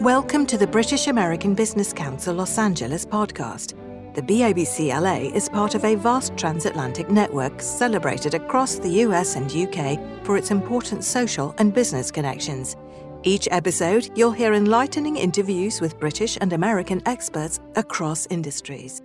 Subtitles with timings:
[0.00, 3.74] Welcome to the British American Business Council Los Angeles podcast.
[4.14, 9.52] The BABC LA is part of a vast transatlantic network celebrated across the US and
[9.52, 12.78] UK for its important social and business connections.
[13.24, 19.02] Each episode, you'll hear enlightening interviews with British and American experts across industries.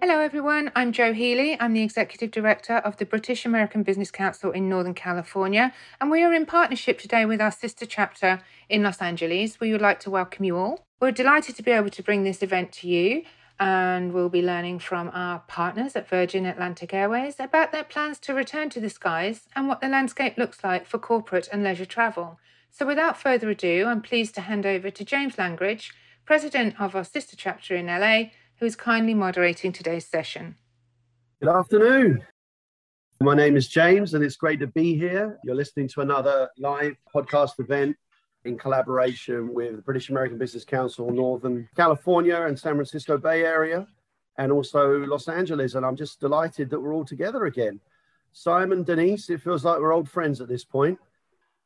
[0.00, 0.70] Hello, everyone.
[0.76, 1.56] I'm Jo Healy.
[1.58, 6.22] I'm the Executive Director of the British American Business Council in Northern California, and we
[6.22, 9.58] are in partnership today with our sister chapter in Los Angeles.
[9.58, 10.86] We would like to welcome you all.
[11.00, 13.24] We're delighted to be able to bring this event to you,
[13.58, 18.34] and we'll be learning from our partners at Virgin Atlantic Airways about their plans to
[18.34, 22.38] return to the skies and what the landscape looks like for corporate and leisure travel.
[22.70, 25.92] So, without further ado, I'm pleased to hand over to James Langridge,
[26.24, 28.26] President of our sister chapter in LA
[28.58, 30.56] who is kindly moderating today's session.
[31.40, 32.24] Good afternoon.
[33.20, 35.38] My name is James, and it's great to be here.
[35.44, 37.96] You're listening to another live podcast event
[38.44, 43.86] in collaboration with the British American Business Council, Northern California and San Francisco Bay Area,
[44.38, 45.74] and also Los Angeles.
[45.74, 47.78] And I'm just delighted that we're all together again.
[48.32, 50.98] Simon, Denise, it feels like we're old friends at this point.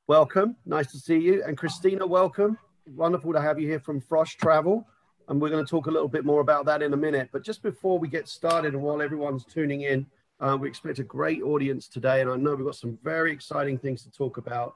[0.08, 0.56] Welcome.
[0.66, 1.42] Nice to see you.
[1.46, 2.58] And Christina, welcome.
[2.86, 4.86] Wonderful to have you here from Frosch Travel
[5.28, 7.28] and we're going to talk a little bit more about that in a minute.
[7.32, 10.06] But just before we get started, and while everyone's tuning in,
[10.40, 13.78] uh, we expect a great audience today, and I know we've got some very exciting
[13.78, 14.74] things to talk about.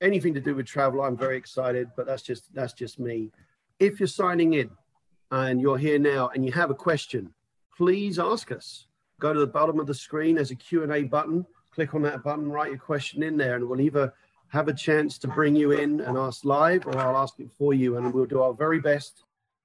[0.00, 3.30] Anything to do with travel, I'm very excited, but that's just that's just me.
[3.78, 4.70] If you're signing in
[5.30, 7.32] and you're here now and you have a question,
[7.76, 8.86] please ask us.
[9.20, 10.36] Go to the bottom of the screen.
[10.36, 11.46] There's a Q&A button.
[11.72, 14.12] Click on that button, write your question in there, and we'll either
[14.48, 17.74] have a chance to bring you in and ask live, or I'll ask it for
[17.74, 19.23] you, and we'll do our very best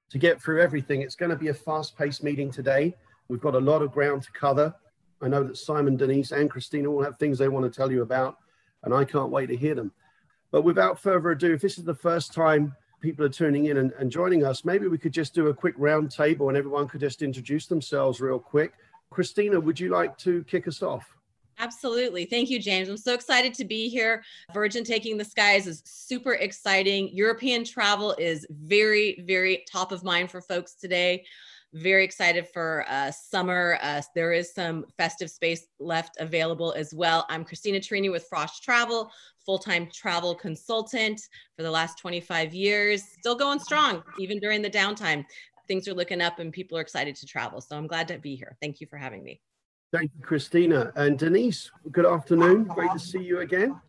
[0.10, 1.02] to get through everything.
[1.02, 2.96] It's going to be a fast paced meeting today.
[3.28, 4.74] We've got a lot of ground to cover.
[5.22, 8.02] I know that Simon, Denise, and Christina all have things they want to tell you
[8.02, 8.38] about,
[8.84, 9.92] and I can't wait to hear them.
[10.52, 13.92] But without further ado, if this is the first time people are tuning in and,
[14.00, 17.02] and joining us, maybe we could just do a quick round table and everyone could
[17.02, 18.74] just introduce themselves real quick.
[19.10, 21.16] Christina, would you like to kick us off?
[21.60, 22.24] Absolutely.
[22.24, 22.88] Thank you, James.
[22.88, 24.24] I'm so excited to be here.
[24.54, 27.10] Virgin Taking the Skies is super exciting.
[27.10, 31.26] European travel is very, very top of mind for folks today.
[31.74, 33.78] Very excited for uh, summer.
[33.82, 37.26] Uh, there is some festive space left available as well.
[37.30, 39.12] I'm Christina Turrini with Frosch Travel,
[39.46, 41.22] full time travel consultant
[41.58, 43.04] for the last 25 years.
[43.20, 45.26] Still going strong, even during the downtime.
[45.68, 47.60] Things are looking up and people are excited to travel.
[47.60, 48.58] So I'm glad to be here.
[48.62, 49.42] Thank you for having me.
[49.92, 50.92] Thank you, Christina.
[50.96, 52.66] And Denise, good afternoon.
[52.66, 53.82] Great to see you again.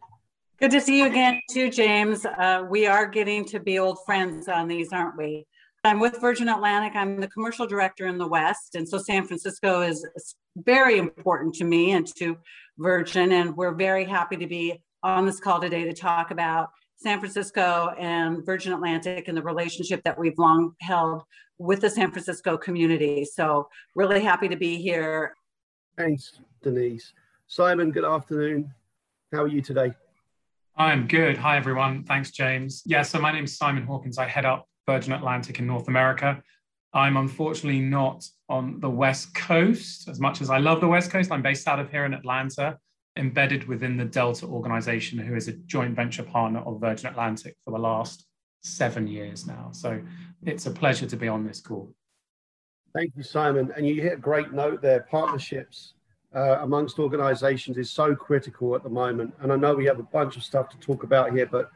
[0.58, 2.24] Good to see you again, too, James.
[2.24, 5.46] Uh, we are getting to be old friends on these, aren't we?
[5.84, 6.96] I'm with Virgin Atlantic.
[6.96, 8.76] I'm the commercial director in the West.
[8.76, 10.06] And so San Francisco is
[10.56, 12.38] very important to me and to
[12.78, 13.32] Virgin.
[13.32, 17.94] And we're very happy to be on this call today to talk about San Francisco
[17.98, 21.24] and Virgin Atlantic and the relationship that we've long held
[21.58, 23.24] with the San Francisco community.
[23.24, 25.34] So, really happy to be here
[26.00, 27.12] Thanks, Denise.
[27.46, 28.72] Simon, good afternoon.
[29.34, 29.92] How are you today?
[30.74, 31.36] I'm good.
[31.36, 32.04] Hi, everyone.
[32.04, 32.82] Thanks, James.
[32.86, 34.16] Yeah, so my name is Simon Hawkins.
[34.16, 36.42] I head up Virgin Atlantic in North America.
[36.94, 41.30] I'm unfortunately not on the West Coast as much as I love the West Coast.
[41.30, 42.78] I'm based out of here in Atlanta,
[43.18, 47.72] embedded within the Delta organization, who is a joint venture partner of Virgin Atlantic for
[47.72, 48.24] the last
[48.62, 49.68] seven years now.
[49.72, 50.00] So
[50.46, 51.92] it's a pleasure to be on this call.
[52.92, 53.72] Thank you, Simon.
[53.76, 55.06] And you hit a great note there.
[55.10, 55.94] Partnerships
[56.34, 59.32] uh, amongst organizations is so critical at the moment.
[59.40, 61.70] And I know we have a bunch of stuff to talk about here, but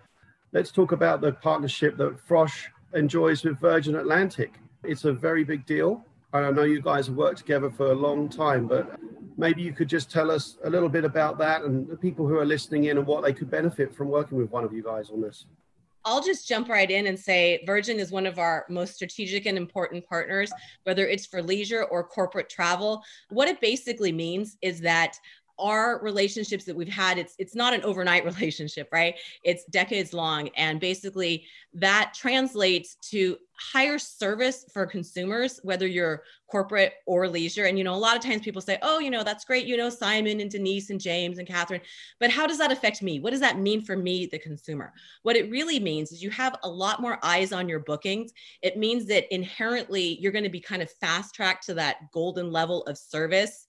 [0.53, 4.55] let's talk about the partnership that Frosch enjoys with Virgin Atlantic.
[4.83, 6.05] It's a very big deal.
[6.33, 8.99] I know you guys have worked together for a long time, but
[9.37, 12.39] maybe you could just tell us a little bit about that and the people who
[12.39, 15.11] are listening in and what they could benefit from working with one of you guys
[15.11, 15.47] on this.
[16.05, 19.57] I'll just jump right in and say Virgin is one of our most strategic and
[19.57, 23.03] important partners, whether it's for leisure or corporate travel.
[23.31, 25.19] What it basically means is that
[25.59, 29.17] our relationships that we've had it's it's not an overnight relationship right?
[29.43, 36.95] It's decades long and basically that translates to higher service for consumers whether you're corporate
[37.07, 37.65] or leisure.
[37.65, 39.77] And you know a lot of times people say oh you know that's great you
[39.77, 41.81] know simon and denise and james and catherine
[42.21, 43.21] but how does that affect me?
[43.21, 44.93] What does that mean for me the consumer?
[45.23, 48.33] What it really means is you have a lot more eyes on your bookings.
[48.63, 52.51] It means that inherently you're going to be kind of fast tracked to that golden
[52.51, 53.67] level of service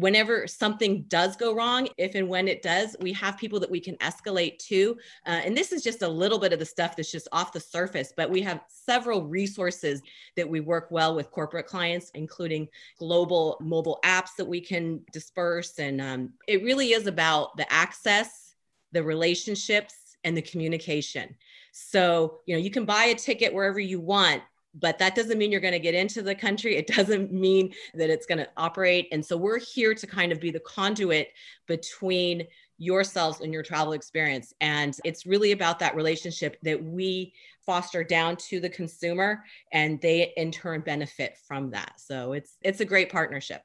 [0.00, 3.80] whenever something does go wrong, if and when it does, we have people that we
[3.80, 4.96] can escalate to.
[5.26, 7.60] Uh, and this is just a little bit of the stuff that's just off the
[7.60, 10.02] surface, but we have several resources
[10.36, 12.66] that we work well with corporate clients, including
[12.98, 15.78] global mobile apps that we can disperse.
[15.78, 18.54] And um, it really is about the access,
[18.92, 19.94] the relationships,
[20.24, 21.34] and the communication.
[21.72, 24.42] So, you know, you can buy a ticket wherever you want,
[24.74, 26.76] but that doesn't mean you're going to get into the country.
[26.76, 29.08] It doesn't mean that it's going to operate.
[29.12, 31.28] And so we're here to kind of be the conduit
[31.66, 32.46] between
[32.78, 34.54] yourselves and your travel experience.
[34.60, 37.34] And it's really about that relationship that we
[37.66, 41.92] foster down to the consumer and they in turn benefit from that.
[41.98, 43.62] So it's it's a great partnership.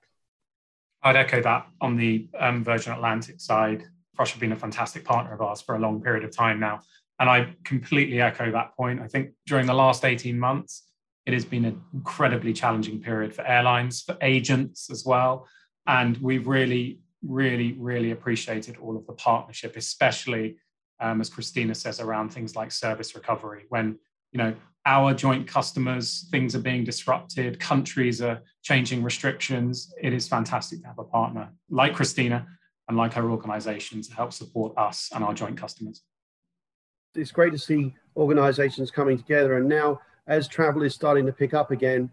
[1.01, 3.85] I'd echo that on the um, Virgin Atlantic side.
[4.15, 6.81] Frosch have been a fantastic partner of ours for a long period of time now.
[7.19, 9.01] And I completely echo that point.
[9.01, 10.84] I think during the last 18 months,
[11.25, 15.47] it has been an incredibly challenging period for airlines, for agents as well.
[15.87, 20.57] And we've really, really, really appreciated all of the partnership, especially
[20.99, 23.65] um, as Christina says, around things like service recovery.
[23.69, 23.97] When
[24.31, 24.53] you know
[24.85, 29.93] our joint customers, things are being disrupted, countries are changing restrictions.
[30.01, 32.47] It is fantastic to have a partner like Christina
[32.87, 36.03] and like her organization to help support us and our joint customers.
[37.15, 39.57] It's great to see organizations coming together.
[39.57, 42.09] And now, as travel is starting to pick up again,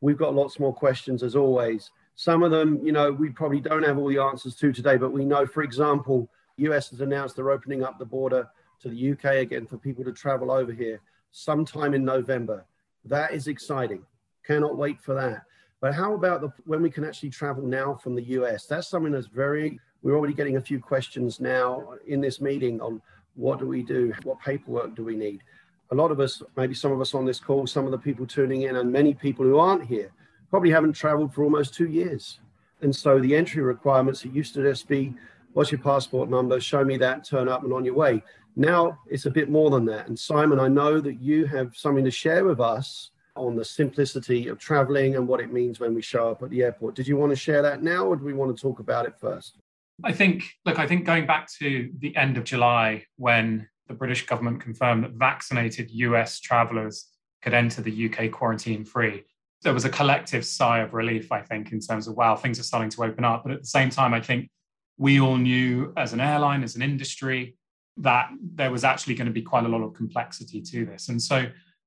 [0.00, 1.90] we've got lots more questions as always.
[2.14, 5.12] Some of them, you know, we probably don't have all the answers to today, but
[5.12, 8.48] we know, for example, US has announced they're opening up the border
[8.80, 11.00] to the UK again for people to travel over here
[11.32, 12.64] sometime in November.
[13.04, 14.02] That is exciting.
[14.46, 15.42] Cannot wait for that.
[15.80, 18.66] But how about the, when we can actually travel now from the US?
[18.66, 23.02] That's something that's very, we're already getting a few questions now in this meeting on
[23.34, 24.14] what do we do?
[24.22, 25.42] What paperwork do we need?
[25.90, 28.26] A lot of us, maybe some of us on this call, some of the people
[28.26, 30.10] tuning in, and many people who aren't here
[30.50, 32.40] probably haven't traveled for almost two years.
[32.82, 35.14] And so the entry requirements, it used to just be
[35.52, 36.60] what's your passport number?
[36.60, 38.22] Show me that, turn up and on your way.
[38.56, 40.08] Now it's a bit more than that.
[40.08, 44.48] And Simon, I know that you have something to share with us on the simplicity
[44.48, 46.94] of traveling and what it means when we show up at the airport.
[46.94, 49.14] Did you want to share that now or do we want to talk about it
[49.18, 49.58] first?
[50.04, 54.26] I think, look, I think going back to the end of July when the British
[54.26, 57.08] government confirmed that vaccinated US travelers
[57.42, 59.24] could enter the UK quarantine free,
[59.62, 62.64] there was a collective sigh of relief, I think, in terms of, wow, things are
[62.64, 63.44] starting to open up.
[63.44, 64.50] But at the same time, I think
[64.98, 67.56] we all knew as an airline, as an industry,
[67.98, 71.08] that there was actually going to be quite a lot of complexity to this.
[71.08, 71.46] And so,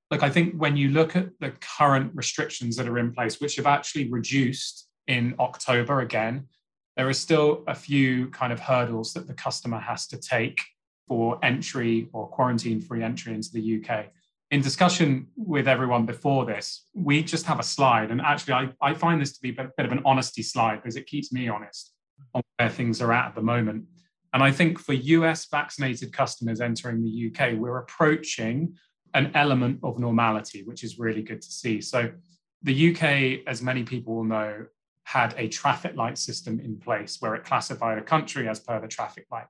[0.10, 3.56] look, I think when you look at the current restrictions that are in place, which
[3.58, 6.48] have actually reduced in October again,
[6.98, 10.62] there are still a few kind of hurdles that the customer has to take
[11.10, 14.06] for entry or quarantine free entry into the UK.
[14.52, 18.12] In discussion with everyone before this, we just have a slide.
[18.12, 20.96] And actually, I, I find this to be a bit of an honesty slide because
[20.96, 21.94] it keeps me honest
[22.34, 23.86] on where things are at at the moment.
[24.34, 28.76] And I think for US vaccinated customers entering the UK, we're approaching
[29.16, 31.82] an element of normality, which is really good to see.
[31.82, 32.12] So,
[32.62, 34.66] the UK, as many people will know,
[35.06, 38.88] had a traffic light system in place where it classified a country as per the
[38.88, 39.48] traffic light.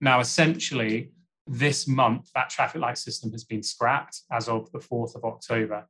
[0.00, 1.12] Now, essentially,
[1.46, 5.86] this month, that traffic light system has been scrapped as of the 4th of October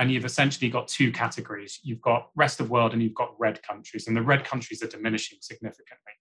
[0.00, 1.78] and you've essentially got two categories.
[1.82, 4.88] You've got rest of world and you've got red countries, and the red countries are
[4.88, 6.12] diminishing significantly.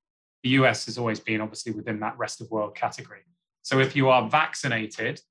[0.44, 3.21] The US has always been obviously within that rest of world category.
[3.62, 5.21] So if you are vaccinated,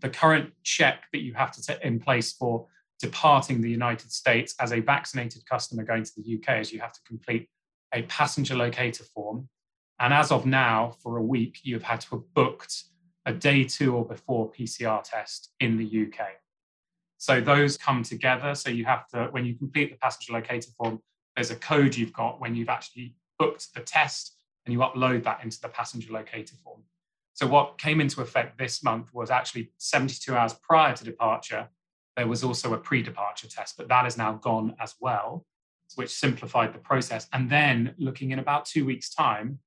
[0.00, 2.66] the current check that you have to set in place for
[2.98, 6.94] departing the United States as a vaccinated customer going to the UK is you have
[6.94, 7.48] to complete
[7.92, 9.48] a passenger locator form.
[9.98, 12.84] And as of now, for a week, you've had to have booked
[13.26, 16.26] a day two or before PCR test in the UK.
[17.18, 18.54] So those come together.
[18.54, 21.00] So you have to, when you complete the passenger locator form,
[21.36, 25.42] there's a code you've got when you've actually booked the test and you upload that
[25.42, 26.82] into the passenger locator form.
[27.34, 31.68] So what came into effect this month was actually 72 hours prior to departure,
[32.16, 35.46] there was also a pre-departure test, but that is now gone as well,
[35.94, 37.26] which simplified the process.
[37.32, 39.60] And then looking in about two weeks' time,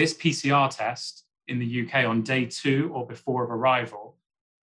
[0.00, 4.16] this PCR test in the UK on day two or before of arrival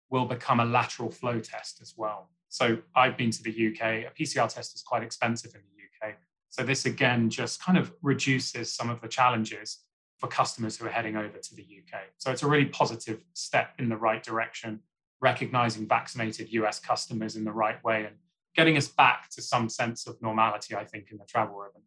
[0.10, 2.30] will become a lateral flow test as well.
[2.48, 3.82] So I've been to the UK.
[3.82, 6.16] A PCR test is quite expensive in the UK.
[6.52, 9.80] So this again just kind of reduces some of the challenges
[10.20, 12.04] for customers who are heading over to the UK.
[12.18, 14.80] So it's a really positive step in the right direction,
[15.20, 18.16] recognizing vaccinated US customers in the right way and
[18.56, 21.82] getting us back to some sense of normality, I think, in the travel ribbon.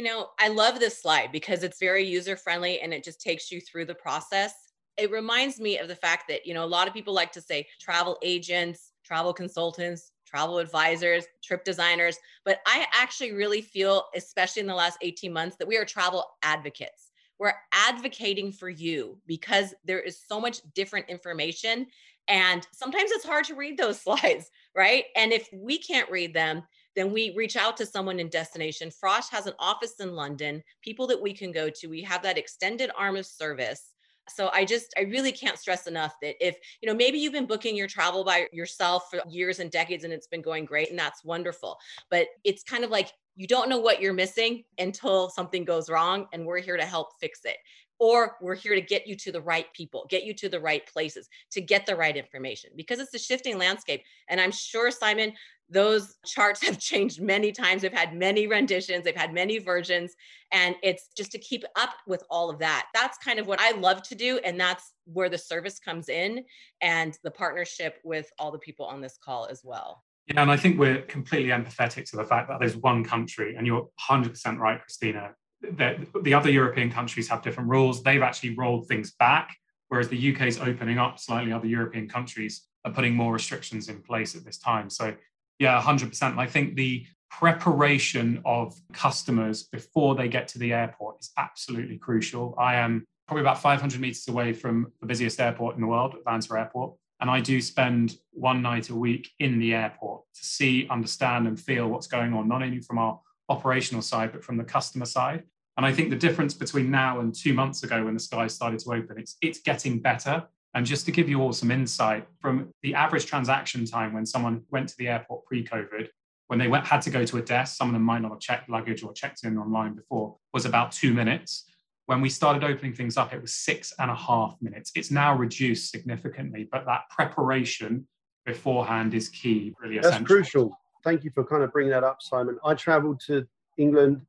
[0.00, 3.52] You know, I love this slide because it's very user friendly and it just takes
[3.52, 4.54] you through the process.
[4.96, 7.42] It reminds me of the fact that, you know, a lot of people like to
[7.42, 12.16] say travel agents, travel consultants, travel advisors, trip designers.
[12.46, 16.24] But I actually really feel, especially in the last 18 months, that we are travel
[16.42, 17.10] advocates.
[17.38, 21.88] We're advocating for you because there is so much different information.
[22.26, 25.04] And sometimes it's hard to read those slides, right?
[25.14, 26.62] And if we can't read them,
[26.96, 28.90] then we reach out to someone in destination.
[28.90, 31.86] Frosch has an office in London, people that we can go to.
[31.88, 33.92] We have that extended arm of service
[34.28, 37.46] So I just, I really can't stress enough that if, you know, maybe you've been
[37.46, 40.98] booking your travel by yourself for years and decades and it's been going great and
[40.98, 41.78] that's wonderful.
[42.10, 46.26] But it's kind of like you don't know what you're missing until something goes wrong.
[46.32, 47.56] And we're here to help fix it
[48.00, 50.84] or we're here to get you to the right people, get you to the right
[50.86, 54.02] places, to get the right information because it's a shifting landscape.
[54.28, 55.34] And I'm sure, Simon,
[55.68, 57.82] those charts have changed many times.
[57.82, 60.14] They've had many renditions, they've had many versions.
[60.50, 62.86] And it's just to keep up with all of that.
[62.94, 64.40] That's kind of what I love to do.
[64.44, 66.44] And that's where the service comes in
[66.80, 70.02] and the partnership with all the people on this call as well.
[70.26, 73.66] Yeah, and I think we're completely empathetic to the fact that there's one country, and
[73.66, 75.34] you're 100% right, Christina,
[75.72, 78.02] that the other European countries have different rules.
[78.02, 79.56] They've actually rolled things back,
[79.88, 81.52] whereas the UK is opening up slightly.
[81.52, 84.88] Other European countries are putting more restrictions in place at this time.
[84.88, 85.14] So,
[85.58, 86.38] yeah, 100%.
[86.38, 92.54] I think the preparation of customers before they get to the airport is absolutely crucial.
[92.58, 96.58] I am probably about 500 meters away from the busiest airport in the world, Atlanta
[96.58, 96.94] Airport.
[97.20, 101.60] And I do spend one night a week in the airport to see, understand, and
[101.60, 105.44] feel what's going on, not only from our operational side, but from the customer side.
[105.76, 108.80] And I think the difference between now and two months ago when the skies started
[108.80, 110.44] to open, it's it's getting better.
[110.74, 114.62] And just to give you all some insight from the average transaction time when someone
[114.70, 116.08] went to the airport pre-COVID,
[116.46, 118.40] when they went, had to go to a desk, some of them might not have
[118.40, 121.64] checked luggage or checked in online before, was about two minutes.
[122.06, 124.92] When we started opening things up, it was six and a half minutes.
[124.94, 128.06] It's now reduced significantly, but that preparation
[128.44, 130.26] beforehand is key, really That's essential.
[130.26, 132.58] crucial thank you for kind of bringing that up, Simon.
[132.64, 133.46] I traveled to
[133.78, 134.22] England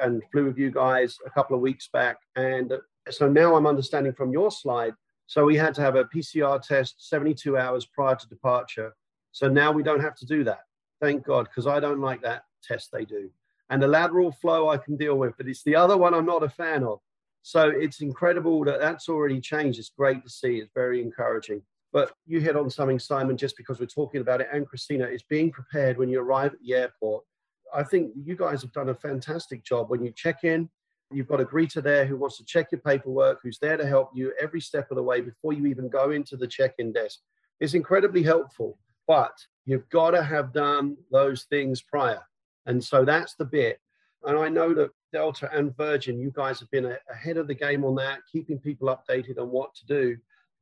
[0.00, 2.18] and flew with you guys a couple of weeks back.
[2.36, 2.72] And
[3.10, 4.94] so now I'm understanding from your slide.
[5.26, 8.94] So we had to have a PCR test 72 hours prior to departure.
[9.32, 10.60] So now we don't have to do that.
[11.00, 13.30] Thank God, because I don't like that test they do.
[13.70, 16.42] And the lateral flow I can deal with, but it's the other one I'm not
[16.42, 17.00] a fan of.
[17.42, 19.78] So it's incredible that that's already changed.
[19.78, 20.58] It's great to see.
[20.58, 21.62] It's very encouraging.
[21.92, 25.22] But you hit on something, Simon, just because we're talking about it, and Christina, is
[25.22, 27.24] being prepared when you arrive at the airport.
[27.74, 30.68] I think you guys have done a fantastic job when you check in.
[31.10, 34.10] You've got a greeter there who wants to check your paperwork, who's there to help
[34.14, 37.20] you every step of the way before you even go into the check in desk.
[37.60, 39.32] It's incredibly helpful, but
[39.64, 42.20] you've got to have done those things prior.
[42.66, 43.80] And so that's the bit.
[44.24, 47.84] And I know that Delta and Virgin, you guys have been ahead of the game
[47.84, 50.16] on that, keeping people updated on what to do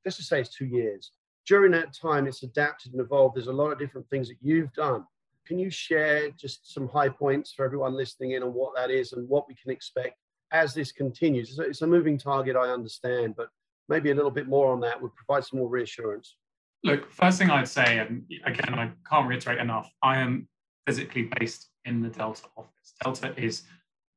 [0.05, 1.11] Just to say it's two years.
[1.47, 3.37] During that time, it's adapted and evolved.
[3.37, 5.05] There's a lot of different things that you've done.
[5.47, 9.13] Can you share just some high points for everyone listening in on what that is
[9.13, 10.17] and what we can expect
[10.53, 11.59] as this continues?
[11.59, 13.49] It's a moving target, I understand, but
[13.89, 16.37] maybe a little bit more on that would provide some more reassurance.
[16.83, 20.49] Look, first thing I'd say, and again, I can't reiterate enough, I am
[20.87, 22.95] physically based in the Delta office.
[23.03, 23.63] Delta is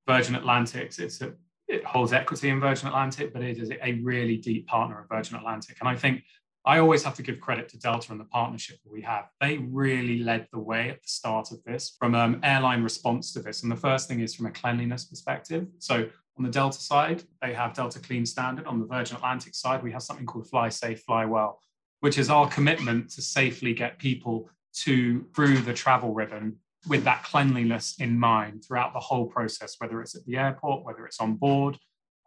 [0.08, 0.98] Virgin Atlantic.
[0.98, 1.34] It's a
[1.70, 5.38] it holds equity in Virgin Atlantic, but it is a really deep partner of Virgin
[5.38, 5.78] Atlantic.
[5.80, 6.24] And I think
[6.66, 9.30] I always have to give credit to Delta and the partnership that we have.
[9.40, 13.32] They really led the way at the start of this from an um, airline response
[13.34, 13.64] to this.
[13.64, 15.68] And the first thing is from a cleanliness perspective.
[15.80, 18.66] So on the Delta side, they have Delta Clean Standard.
[18.66, 21.60] On the Virgin Atlantic side, we have something called Fly Safe, Fly Well,
[22.02, 27.24] which is our commitment to safely get people to through the travel ribbon with that
[27.24, 31.36] cleanliness in mind throughout the whole process, whether it's at the airport, whether it's on
[31.36, 31.78] board.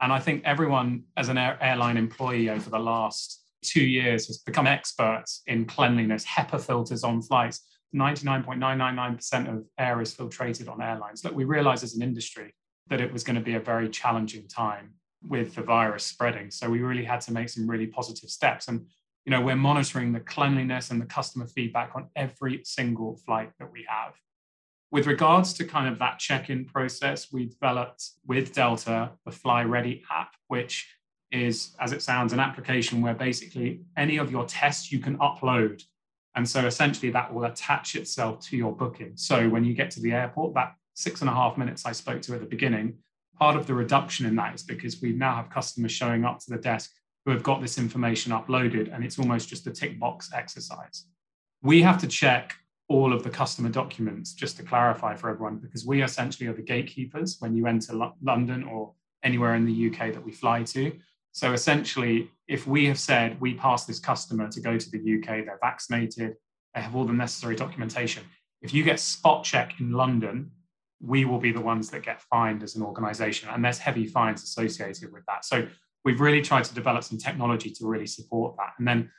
[0.00, 4.38] And I think everyone, as an air, airline employee over the last two years, has
[4.38, 7.60] become experts in cleanliness, HEPA filters on flights.
[7.94, 11.24] 99.999% of air is filtrated on airlines.
[11.24, 12.54] Look, we realized as an industry
[12.88, 16.50] that it was going to be a very challenging time with the virus spreading.
[16.50, 18.68] So we really had to make some really positive steps.
[18.68, 18.86] And
[19.24, 23.70] you know, we're monitoring the cleanliness and the customer feedback on every single flight that
[23.70, 24.14] we have.
[24.90, 30.02] With regards to kind of that check-in process, we developed with Delta the Fly Ready
[30.10, 30.92] app, which
[31.32, 35.82] is, as it sounds, an application where basically any of your tests you can upload.
[36.34, 39.12] And so essentially that will attach itself to your booking.
[39.16, 42.22] So when you get to the airport, that six and a half minutes I spoke
[42.22, 42.98] to at the beginning,
[43.38, 46.50] part of the reduction in that is because we now have customers showing up to
[46.50, 46.90] the desk
[47.24, 51.06] who have got this information uploaded, and it's almost just a tick box exercise.
[51.62, 52.56] We have to check
[52.88, 56.62] all of the customer documents, just to clarify for everyone, because we essentially are the
[56.62, 60.92] gatekeepers when you enter L- London or anywhere in the UK that we fly to.
[61.32, 65.44] So essentially, if we have said we pass this customer to go to the UK,
[65.44, 66.34] they're vaccinated,
[66.74, 68.22] they have all the necessary documentation.
[68.60, 70.50] If you get spot check in London,
[71.00, 73.48] we will be the ones that get fined as an organization.
[73.48, 75.44] And there's heavy fines associated with that.
[75.44, 75.66] So
[76.04, 78.74] we've really tried to develop some technology to really support that.
[78.78, 79.10] And then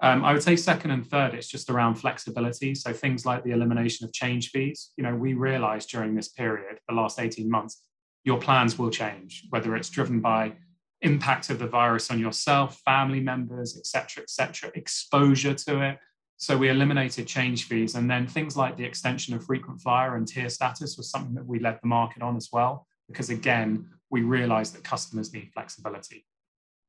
[0.00, 2.74] um, I would say second and third, it's just around flexibility.
[2.74, 4.90] So things like the elimination of change fees.
[4.96, 7.82] You know, we realized during this period, the last 18 months,
[8.24, 10.54] your plans will change, whether it's driven by
[11.02, 15.98] impact of the virus on yourself, family members, etc., etc., exposure to it.
[16.36, 17.94] So we eliminated change fees.
[17.94, 21.46] And then things like the extension of frequent flyer and tier status was something that
[21.46, 26.26] we led the market on as well, because again, we realized that customers need flexibility.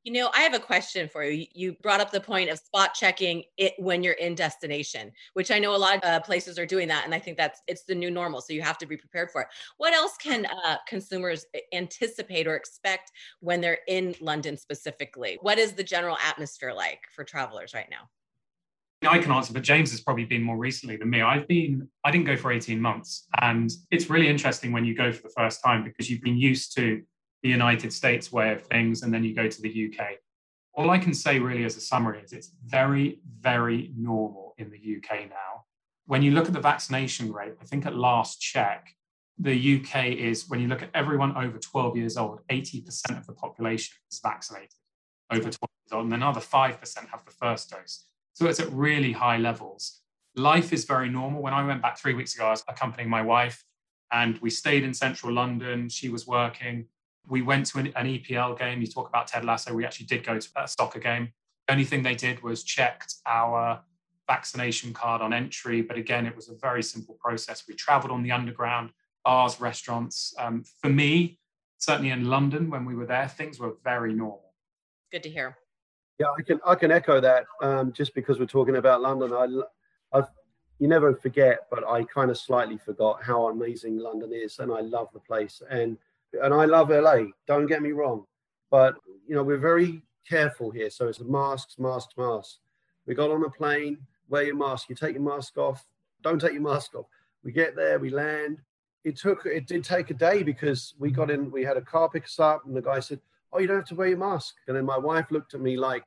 [0.03, 1.45] You know, I have a question for you.
[1.53, 5.59] You brought up the point of spot checking it when you're in destination, which I
[5.59, 7.95] know a lot of uh, places are doing that, and I think that's it's the
[7.95, 8.41] new normal.
[8.41, 9.47] So you have to be prepared for it.
[9.77, 15.37] What else can uh, consumers anticipate or expect when they're in London specifically?
[15.41, 18.09] What is the general atmosphere like for travelers right now?
[19.07, 21.21] I can answer, but James has probably been more recently than me.
[21.21, 23.27] I've been, I didn't go for 18 months.
[23.41, 26.75] And it's really interesting when you go for the first time because you've been used
[26.77, 27.01] to
[27.43, 30.17] the United States way of things, and then you go to the UK.
[30.73, 34.97] All I can say really as a summary is it's very, very normal in the
[34.97, 35.65] UK now.
[36.05, 38.95] When you look at the vaccination rate, I think at last check,
[39.37, 43.33] the UK is, when you look at everyone over 12 years old, 80% of the
[43.33, 44.69] population is vaccinated
[45.31, 48.05] over 12 years old, and another 5% have the first dose.
[48.33, 50.01] So it's at really high levels.
[50.35, 51.41] Life is very normal.
[51.41, 53.63] When I went back three weeks ago, I was accompanying my wife
[54.11, 55.89] and we stayed in central London.
[55.89, 56.85] She was working.
[57.27, 58.81] We went to an, an, EPL game.
[58.81, 59.73] You talk about Ted Lasso.
[59.73, 61.31] We actually did go to a soccer game.
[61.67, 63.81] The only thing they did was checked our
[64.27, 65.81] vaccination card on entry.
[65.81, 67.63] But again, it was a very simple process.
[67.67, 68.91] We traveled on the underground,
[69.23, 70.33] bars, restaurants.
[70.37, 71.39] Um, for me,
[71.77, 74.53] certainly in London when we were there, things were very normal.
[75.11, 75.57] Good to hear.
[76.19, 77.45] Yeah, I can I can echo that.
[77.61, 80.27] Um, just because we're talking about London, I, I've
[80.79, 84.81] you never forget, but I kind of slightly forgot how amazing London is, and I
[84.81, 85.61] love the place.
[85.69, 85.97] And
[86.41, 87.25] and I love LA.
[87.47, 88.25] Don't get me wrong,
[88.71, 88.95] but
[89.27, 90.89] you know we're very careful here.
[90.89, 92.59] So it's masks, masks, masks.
[93.05, 93.97] We got on a plane.
[94.29, 94.89] Wear your mask.
[94.89, 95.85] You take your mask off.
[96.21, 97.05] Don't take your mask off.
[97.43, 97.99] We get there.
[97.99, 98.59] We land.
[99.03, 99.45] It took.
[99.45, 101.51] It did take a day because we got in.
[101.51, 103.19] We had a car pick us up, and the guy said,
[103.51, 105.77] "Oh, you don't have to wear your mask." And then my wife looked at me
[105.77, 106.03] like,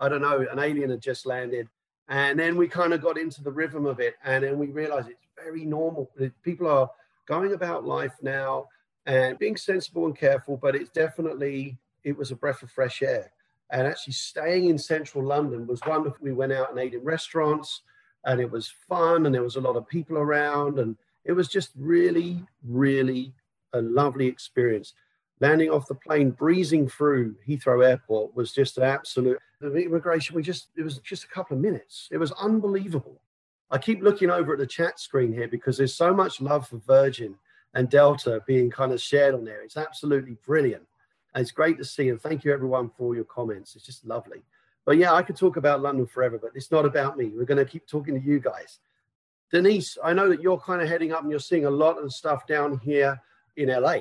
[0.00, 1.68] I don't know, an alien had just landed.
[2.08, 5.08] And then we kind of got into the rhythm of it, and then we realized
[5.08, 6.10] it's very normal.
[6.42, 6.90] People are
[7.26, 8.66] going about life now
[9.10, 13.32] and being sensible and careful, but it's definitely, it was a breath of fresh air.
[13.72, 16.18] And actually staying in central London was wonderful.
[16.22, 17.82] We went out and ate in restaurants
[18.24, 21.48] and it was fun and there was a lot of people around and it was
[21.48, 23.34] just really, really
[23.72, 24.94] a lovely experience.
[25.40, 29.38] Landing off the plane, breezing through Heathrow Airport was just an absolute.
[29.60, 32.08] The immigration, we just, it was just a couple of minutes.
[32.12, 33.20] It was unbelievable.
[33.72, 36.78] I keep looking over at the chat screen here because there's so much love for
[36.86, 37.34] Virgin
[37.74, 39.62] and Delta being kind of shared on there.
[39.62, 40.82] It's absolutely brilliant.
[41.34, 42.08] And it's great to see.
[42.08, 43.76] And thank you, everyone, for your comments.
[43.76, 44.42] It's just lovely.
[44.84, 47.26] But yeah, I could talk about London forever, but it's not about me.
[47.26, 48.80] We're going to keep talking to you guys.
[49.52, 52.04] Denise, I know that you're kind of heading up and you're seeing a lot of
[52.04, 53.20] the stuff down here
[53.56, 53.98] in LA.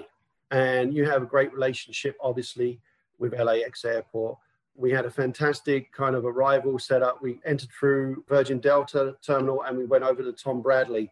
[0.52, 2.80] And you have a great relationship, obviously,
[3.20, 4.38] with LAX Airport.
[4.76, 7.22] We had a fantastic kind of arrival set up.
[7.22, 11.12] We entered through Virgin Delta terminal and we went over to Tom Bradley.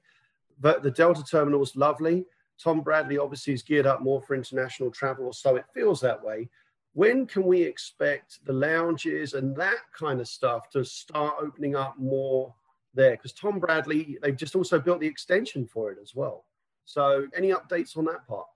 [0.60, 2.26] But the Delta terminal was lovely
[2.62, 6.50] Tom Bradley obviously is geared up more for international travel, so it feels that way.
[6.94, 11.96] When can we expect the lounges and that kind of stuff to start opening up
[12.00, 12.56] more
[12.96, 13.12] there?
[13.12, 16.46] Because Tom Bradley, they've just also built the extension for it as well.
[16.86, 18.48] So, any updates on that part?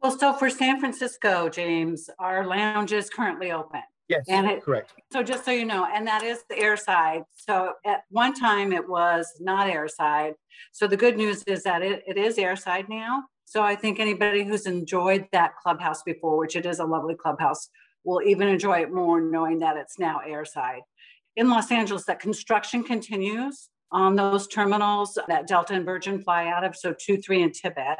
[0.00, 3.82] Well, so for San Francisco, James, our lounge is currently open.
[4.08, 4.92] Yes, and it, correct.
[5.12, 7.24] So just so you know, and that is the airside.
[7.34, 10.34] So at one time it was not airside.
[10.72, 13.24] So the good news is that it, it is airside now.
[13.46, 17.70] So I think anybody who's enjoyed that clubhouse before, which it is a lovely clubhouse,
[18.04, 20.80] will even enjoy it more knowing that it's now airside.
[21.36, 26.64] In Los Angeles, that construction continues on those terminals that Delta and Virgin fly out
[26.64, 27.96] of, so two, three, and TBIT.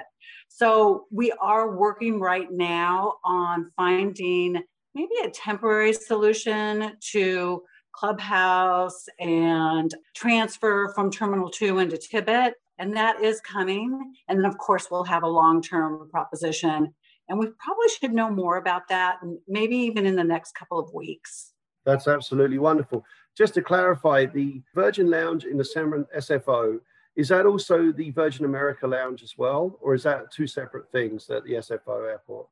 [0.49, 4.62] So we are working right now on finding
[4.94, 12.52] maybe a temporary solution to Clubhouse and transfer from Terminal 2 into TBIT.
[12.78, 14.14] And that is coming.
[14.28, 16.92] And then, of course, we'll have a long term proposition.
[17.28, 20.92] And we probably should know more about that, maybe even in the next couple of
[20.92, 21.52] weeks.
[21.87, 23.04] That's absolutely wonderful.
[23.37, 26.80] Just to clarify, the Virgin Lounge in the San SFO,
[27.16, 29.78] is that also the Virgin America Lounge as well?
[29.80, 32.48] Or is that two separate things at the SFO airport?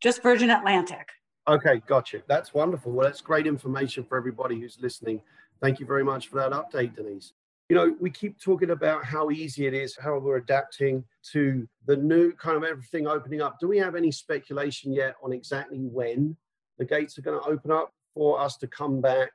[0.00, 1.10] Just Virgin Atlantic.
[1.48, 2.22] Okay, gotcha.
[2.26, 2.90] That's wonderful.
[2.90, 5.20] Well, that's great information for everybody who's listening.
[5.60, 7.32] Thank you very much for that update, Denise.
[7.68, 11.96] You know, we keep talking about how easy it is, how we're adapting to the
[11.96, 13.60] new kind of everything opening up.
[13.60, 16.36] Do we have any speculation yet on exactly when
[16.78, 19.30] the gates are going to open up for us to come back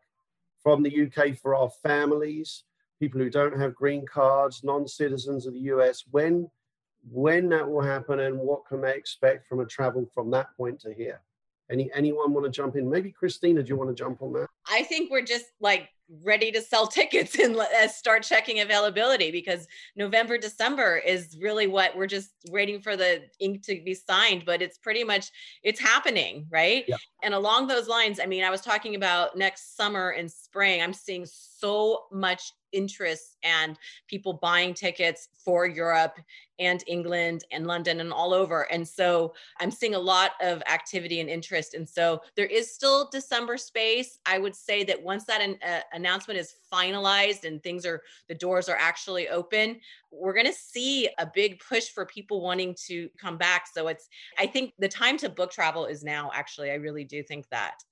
[0.62, 2.64] from the UK for our families,
[3.00, 6.04] people who don't have green cards, non-citizens of the US?
[6.12, 6.50] When
[7.10, 10.80] when that will happen and what can they expect from a travel from that point
[10.82, 11.20] to here?
[11.72, 12.90] Any anyone want to jump in?
[12.90, 14.48] Maybe Christina, do you want to jump on that?
[14.70, 15.90] I think we're just like
[16.24, 21.96] ready to sell tickets and uh, start checking availability because November, December is really what
[21.96, 25.32] we're just waiting for the ink to be signed, but it's pretty much
[25.64, 26.84] it's happening, right?
[26.88, 26.98] Yeah.
[27.24, 30.94] And along those lines, I mean, I was talking about next summer and spring, I'm
[30.94, 36.18] seeing so much interest and people buying tickets for Europe
[36.60, 38.72] and England and London and all over.
[38.72, 41.74] And so I'm seeing a lot of activity and interest.
[41.74, 44.20] And so there is still December space.
[44.28, 48.36] I would say that once that an, uh, announcement is finalized and things are, the
[48.36, 49.80] doors are actually open,
[50.12, 53.66] we're going to see a big push for people wanting to come back.
[53.74, 54.08] So it's,
[54.38, 56.70] I think the time to book travel is now, actually.
[56.70, 57.84] I really do think that.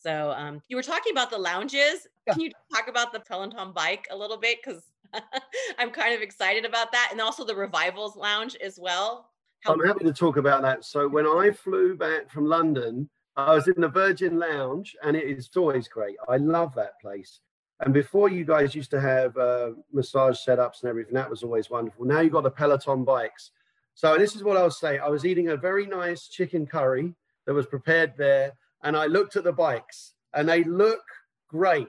[0.00, 2.06] So um, you were talking about the lounges.
[2.28, 4.58] Can you talk about the Peloton bike a little bit?
[4.64, 4.82] Because
[5.78, 7.10] I'm kind of excited about that.
[7.12, 9.30] And also the Revivals Lounge as well.
[9.62, 10.84] How- I'm happy to talk about that.
[10.86, 15.24] So when I flew back from London, I was in the Virgin Lounge and it
[15.24, 16.16] is always great.
[16.28, 17.40] I love that place.
[17.80, 21.70] And before you guys used to have uh, massage setups and everything, that was always
[21.70, 22.04] wonderful.
[22.06, 23.50] Now you've got the Peloton bikes.
[23.94, 25.00] So this is what I was saying.
[25.00, 27.14] I was eating a very nice chicken curry
[27.46, 31.02] that was prepared there and I looked at the bikes and they look
[31.48, 31.88] great.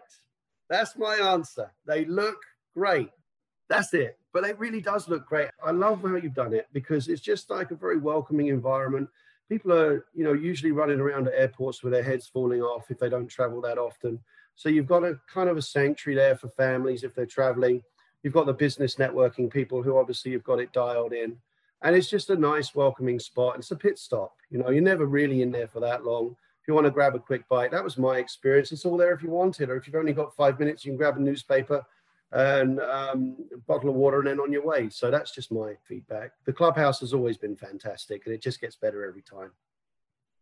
[0.70, 1.72] That's my answer.
[1.86, 2.38] They look
[2.74, 3.10] great.
[3.70, 4.18] That's it.
[4.34, 5.50] But it really does look great.
[5.64, 9.10] I love how you've done it because it's just like a very welcoming environment.
[9.50, 13.00] People are, you know, usually running around at airports with their heads falling off if
[13.00, 14.20] they don't travel that often.
[14.56, 17.84] So you've got a kind of a sanctuary there for families if they're traveling.
[18.24, 21.38] You've got the business networking people who obviously you've got it dialed in.
[21.82, 23.58] And it's just a nice, welcoming spot.
[23.58, 24.36] It's a pit stop.
[24.50, 27.16] You know, you're never really in there for that long if you want to grab
[27.16, 28.72] a quick bite, that was my experience.
[28.72, 30.92] It's all there if you want it, or if you've only got five minutes, you
[30.92, 31.84] can grab a newspaper
[32.32, 34.90] and um, a bottle of water and then on your way.
[34.90, 36.32] So that's just my feedback.
[36.46, 39.52] The clubhouse has always been fantastic and it just gets better every time.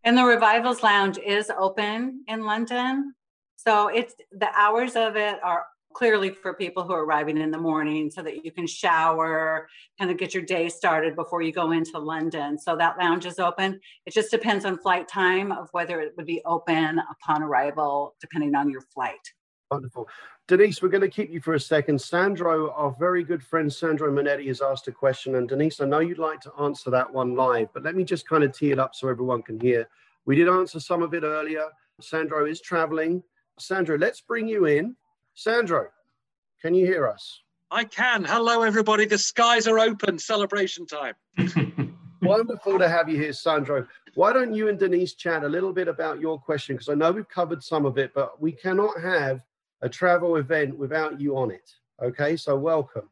[0.03, 3.15] And the Revivals Lounge is open in London.
[3.55, 7.57] So it's the hours of it are clearly for people who are arriving in the
[7.57, 11.71] morning so that you can shower, kind of get your day started before you go
[11.71, 12.57] into London.
[12.57, 13.79] So that lounge is open.
[14.05, 18.55] It just depends on flight time of whether it would be open upon arrival, depending
[18.55, 19.19] on your flight.
[19.71, 20.07] Wonderful.
[20.47, 22.01] Denise, we're going to keep you for a second.
[22.01, 25.35] Sandro, our very good friend Sandro Manetti has asked a question.
[25.35, 28.27] And Denise, I know you'd like to answer that one live, but let me just
[28.27, 29.87] kind of tee it up so everyone can hear.
[30.25, 31.65] We did answer some of it earlier.
[32.01, 33.21] Sandro is traveling.
[33.59, 34.95] Sandro, let's bring you in
[35.39, 35.87] Sandro,
[36.61, 37.39] can you hear us?
[37.71, 38.25] I can.
[38.25, 39.05] Hello, everybody.
[39.05, 40.19] The skies are open.
[40.19, 41.13] Celebration time.
[42.21, 43.87] Wonderful to have you here, Sandro.
[44.15, 46.75] Why don't you and Denise chat a little bit about your question?
[46.75, 49.39] Because I know we've covered some of it, but we cannot have
[49.81, 51.71] a travel event without you on it.
[52.03, 53.09] Okay, so welcome.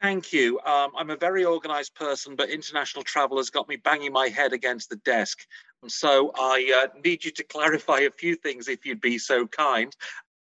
[0.00, 0.60] Thank you.
[0.60, 4.54] Um, I'm a very organized person, but international travel has got me banging my head
[4.54, 5.40] against the desk.
[5.82, 9.46] And So I uh, need you to clarify a few things if you'd be so
[9.46, 9.94] kind.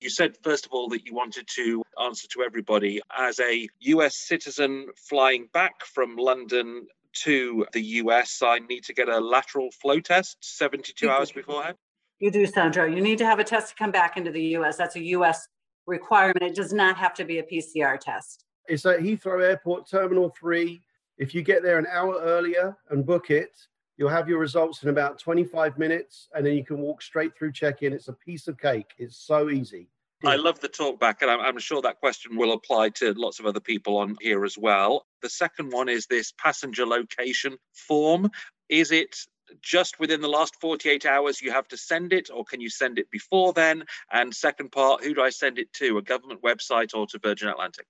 [0.01, 3.01] You said, first of all, that you wanted to answer to everybody.
[3.17, 6.87] As a US citizen flying back from London
[7.23, 11.77] to the US, I need to get a lateral flow test 72 hours beforehand?
[12.19, 12.87] You do, Sandro.
[12.87, 14.77] You need to have a test to come back into the US.
[14.77, 15.49] That's a US
[15.87, 16.43] requirement.
[16.43, 18.45] It does not have to be a PCR test.
[18.67, 20.81] It's at Heathrow Airport, Terminal 3.
[21.19, 23.57] If you get there an hour earlier and book it,
[23.97, 27.53] You'll have your results in about 25 minutes, and then you can walk straight through
[27.53, 27.93] check in.
[27.93, 28.93] It's a piece of cake.
[28.99, 29.89] It's so easy.
[30.25, 33.41] I love the talk back, and I'm, I'm, sure that question will apply to lots
[33.41, 35.07] of other people on here as well.
[35.23, 38.31] The second one is this passenger location form.
[38.71, 39.17] Is it
[39.61, 42.99] just within the last 48 hours you have to send it, or can you send
[42.99, 43.85] it before then?
[44.11, 45.99] And second part, who do I send it to?
[45.99, 47.87] A government website or to Virgin Atlantic?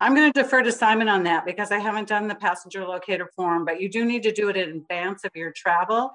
[0.00, 3.30] I'm going to defer to Simon on that because I haven't done the passenger locator
[3.34, 6.10] form, but you do need to do it in advance of your travel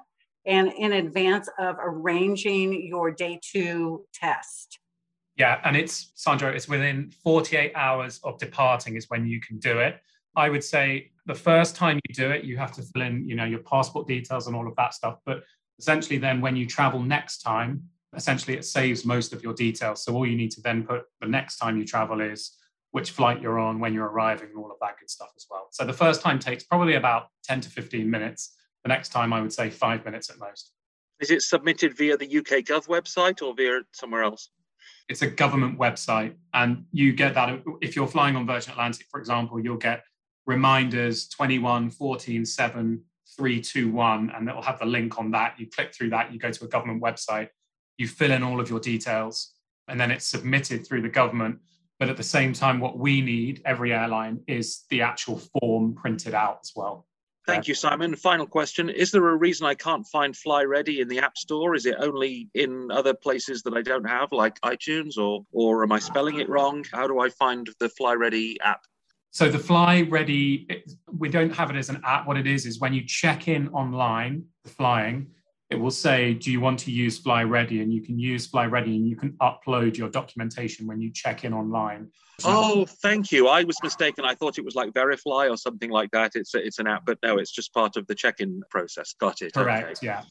[0.46, 4.78] and in advance of arranging your day two test.
[5.36, 9.78] Yeah, and it's Sandro, it's within 48 hours of departing is when you can do
[9.78, 10.00] it.
[10.36, 13.34] I would say the first time you do it, you have to fill in, you
[13.34, 15.18] know, your passport details and all of that stuff.
[15.26, 15.42] But
[15.78, 17.82] essentially, then when you travel next time,
[18.14, 20.04] essentially it saves most of your details.
[20.04, 22.56] So all you need to then put the next time you travel is
[22.92, 25.66] which flight you're on, when you're arriving, and all of that good stuff as well.
[25.70, 28.54] So the first time takes probably about 10 to 15 minutes.
[28.84, 30.72] The next time, I would say five minutes at most.
[31.20, 34.50] Is it submitted via the UK Gov website or via somewhere else?
[35.08, 39.20] It's a government website, and you get that if you're flying on Virgin Atlantic, for
[39.20, 40.02] example, you'll get
[40.46, 43.02] reminders 21, 14, 7,
[43.36, 45.54] 3, 2, 1, and it'll have the link on that.
[45.58, 47.48] You click through that, you go to a government website,
[47.96, 49.54] you fill in all of your details,
[49.88, 51.58] and then it's submitted through the government
[52.02, 56.34] but at the same time, what we need, every airline, is the actual form printed
[56.34, 57.06] out as well.
[57.46, 58.16] Thank you, Simon.
[58.16, 58.88] Final question.
[58.88, 61.76] Is there a reason I can't find Fly Ready in the App Store?
[61.76, 65.92] Is it only in other places that I don't have, like iTunes, or, or am
[65.92, 66.84] I spelling it wrong?
[66.92, 68.80] How do I find the Fly Ready app?
[69.30, 70.82] So the Fly Ready,
[71.16, 72.26] we don't have it as an app.
[72.26, 75.28] What it is is when you check in online, flying,
[75.72, 78.66] it will say, "Do you want to use Fly Ready?" And you can use Fly
[78.66, 82.10] Ready, and you can upload your documentation when you check in online.
[82.44, 83.48] Oh, thank you.
[83.48, 84.24] I was mistaken.
[84.24, 86.32] I thought it was like Verifly or something like that.
[86.34, 89.14] It's a, it's an app, but no, it's just part of the check-in process.
[89.18, 89.54] Got it.
[89.54, 89.98] Correct.
[89.98, 90.06] Okay.
[90.06, 90.22] Yeah.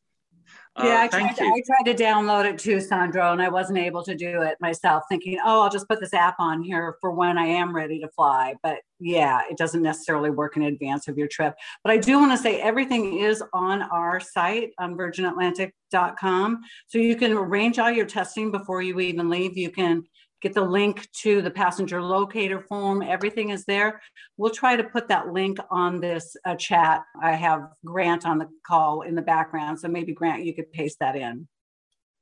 [0.78, 3.80] Uh, yeah, I tried, to, I tried to download it too, Sandro, and I wasn't
[3.80, 7.12] able to do it myself, thinking, oh, I'll just put this app on here for
[7.12, 8.56] when I am ready to fly.
[8.64, 11.56] But yeah, it doesn't necessarily work in advance of your trip.
[11.84, 16.62] But I do want to say everything is on our site on virginatlantic.com.
[16.88, 19.58] So you can arrange all your testing before you even leave.
[19.58, 20.04] You can
[20.41, 23.01] get the link to the passenger locator form.
[23.01, 24.01] Everything is there.
[24.38, 27.04] We'll try to put that link on this uh, chat.
[27.21, 29.80] I have Grant on the call in the background.
[29.80, 31.47] So maybe Grant, you could paste that in.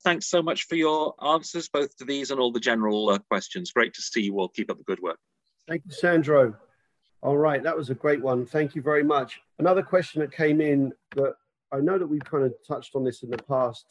[0.04, 3.72] Thanks so much for your answers, both to these and all the general uh, questions.
[3.72, 4.48] Great to see you all.
[4.50, 5.20] Keep up the good work.
[5.68, 6.56] Thank you, Sandro.
[7.22, 8.46] All right, that was a great one.
[8.46, 9.42] Thank you very much.
[9.60, 11.34] Another question that came in that
[11.72, 13.86] I know that we've kind of touched on this in the past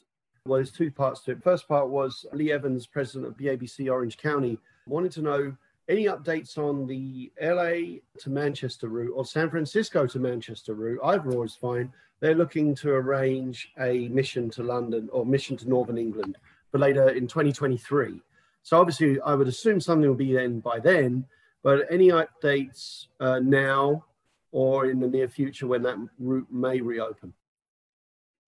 [0.48, 1.42] well, there's two parts to it.
[1.42, 5.56] First part was Lee Evans, president of BABC Orange County, wanted to know
[5.88, 11.00] any updates on the LA to Manchester route or San Francisco to Manchester route.
[11.04, 11.92] Either is fine.
[12.20, 16.36] They're looking to arrange a mission to London or mission to Northern England
[16.70, 18.20] for later in 2023.
[18.62, 21.26] So obviously, I would assume something will be then by then.
[21.62, 24.04] But any updates uh, now
[24.52, 27.32] or in the near future when that route may reopen?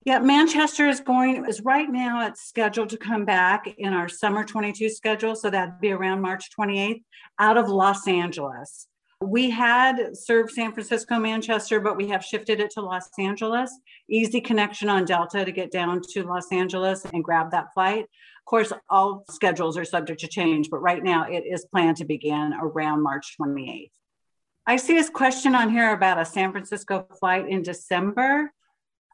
[0.05, 4.45] Yeah, Manchester is going is right now it's scheduled to come back in our summer
[4.45, 7.03] 22 schedule, so that'd be around March 28th
[7.39, 8.87] out of Los Angeles.
[9.21, 13.71] We had served San Francisco, Manchester, but we have shifted it to Los Angeles.
[14.09, 18.05] Easy connection on Delta to get down to Los Angeles and grab that flight.
[18.05, 22.07] Of course, all schedules are subject to change, but right now it is planned to
[22.07, 23.91] begin around March 28th.
[24.65, 28.51] I see this question on here about a San Francisco flight in December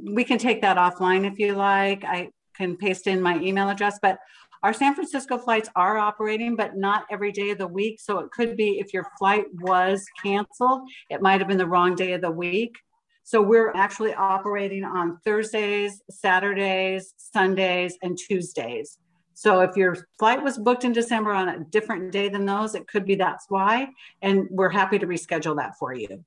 [0.00, 2.04] we can take that offline if you like.
[2.04, 4.18] I can paste in my email address, but
[4.62, 8.00] our San Francisco flights are operating, but not every day of the week.
[8.00, 11.94] So it could be if your flight was canceled, it might have been the wrong
[11.94, 12.74] day of the week.
[13.22, 18.98] So we're actually operating on Thursdays, Saturdays, Sundays, and Tuesdays.
[19.34, 22.88] So if your flight was booked in December on a different day than those, it
[22.88, 23.88] could be that's why.
[24.22, 26.24] And we're happy to reschedule that for you.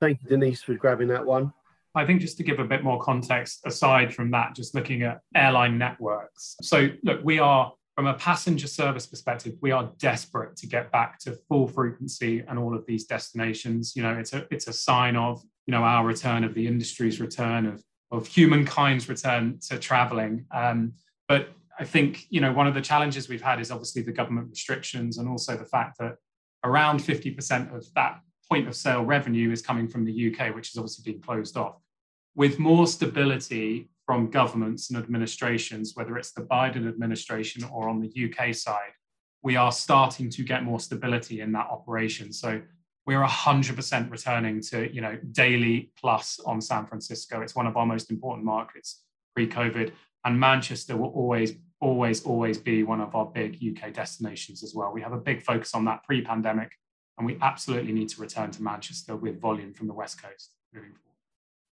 [0.00, 1.52] Thank you, Denise, for grabbing that one.
[1.98, 5.20] I think just to give a bit more context aside from that, just looking at
[5.34, 6.56] airline networks.
[6.62, 11.18] So, look, we are, from a passenger service perspective, we are desperate to get back
[11.20, 13.94] to full frequency and all of these destinations.
[13.96, 17.20] You know, it's a it's a sign of you know our return of the industry's
[17.20, 20.46] return of of humankind's return to traveling.
[20.50, 20.92] Um,
[21.26, 24.48] but I think you know one of the challenges we've had is obviously the government
[24.50, 26.16] restrictions and also the fact that
[26.64, 30.76] around 50% of that point of sale revenue is coming from the UK, which is
[30.76, 31.76] obviously being closed off
[32.38, 38.10] with more stability from governments and administrations, whether it's the Biden administration or on the
[38.26, 38.92] UK side,
[39.42, 42.32] we are starting to get more stability in that operation.
[42.32, 42.62] So
[43.06, 47.40] we're 100% returning to you know daily plus on San Francisco.
[47.40, 49.02] It's one of our most important markets
[49.34, 49.90] pre-COVID,
[50.24, 54.92] and Manchester will always, always, always be one of our big UK destinations as well.
[54.92, 56.70] We have a big focus on that pre-pandemic,
[57.16, 60.90] and we absolutely need to return to Manchester with volume from the West Coast moving
[60.90, 61.07] forward.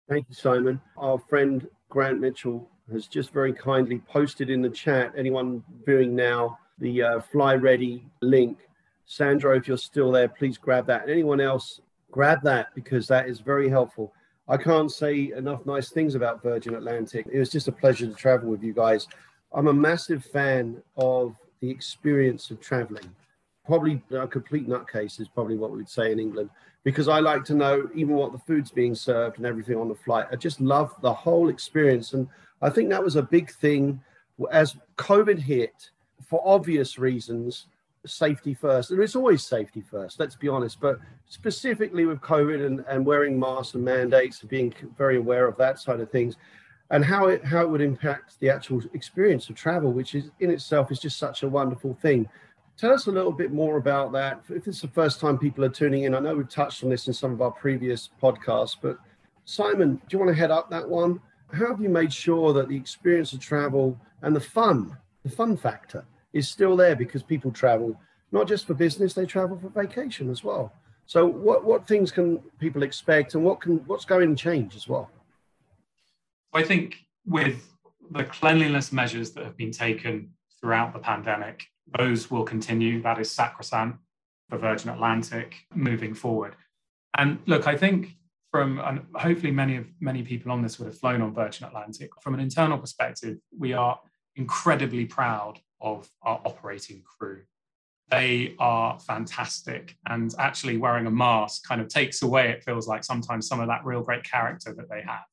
[0.08, 0.80] Thank you, Simon.
[0.96, 6.58] Our friend Grant Mitchell has just very kindly posted in the chat, anyone viewing now,
[6.78, 8.58] the uh, Fly Ready link.
[9.06, 11.02] Sandro, if you're still there, please grab that.
[11.02, 11.80] And anyone else,
[12.12, 14.12] grab that because that is very helpful.
[14.48, 17.26] I can't say enough nice things about Virgin Atlantic.
[17.32, 19.08] It was just a pleasure to travel with you guys.
[19.52, 23.10] I'm a massive fan of the experience of traveling.
[23.66, 26.50] Probably a complete nutcase is probably what we'd say in England
[26.84, 29.94] because I like to know even what the food's being served and everything on the
[29.94, 30.26] flight.
[30.30, 32.12] I just love the whole experience.
[32.12, 32.28] And
[32.62, 34.00] I think that was a big thing
[34.52, 35.90] as COVID hit
[36.22, 37.66] for obvious reasons
[38.06, 38.90] safety first.
[38.90, 40.80] And it's always safety first, let's be honest.
[40.80, 45.56] But specifically with COVID and, and wearing masks and mandates and being very aware of
[45.56, 46.36] that side of things
[46.90, 50.50] and how it how it would impact the actual experience of travel, which is in
[50.50, 52.28] itself is just such a wonderful thing.
[52.78, 54.42] Tell us a little bit more about that.
[54.50, 57.06] If it's the first time people are tuning in, I know we've touched on this
[57.06, 58.98] in some of our previous podcasts, but
[59.46, 61.20] Simon, do you want to head up that one?
[61.52, 65.56] How have you made sure that the experience of travel and the fun, the fun
[65.56, 67.98] factor, is still there because people travel
[68.32, 70.72] not just for business, they travel for vacation as well.
[71.06, 74.88] So what, what things can people expect and what can what's going to change as
[74.88, 75.10] well?
[76.52, 77.62] I think with
[78.10, 81.64] the cleanliness measures that have been taken throughout the pandemic,
[81.98, 83.02] those will continue.
[83.02, 83.98] That is sacrosanct
[84.48, 86.54] for Virgin Atlantic moving forward.
[87.16, 88.16] And look, I think
[88.50, 92.10] from and hopefully many of many people on this would have flown on Virgin Atlantic.
[92.22, 93.98] From an internal perspective, we are
[94.36, 97.42] incredibly proud of our operating crew.
[98.08, 102.50] They are fantastic, and actually wearing a mask kind of takes away.
[102.50, 105.24] It feels like sometimes some of that real great character that they have.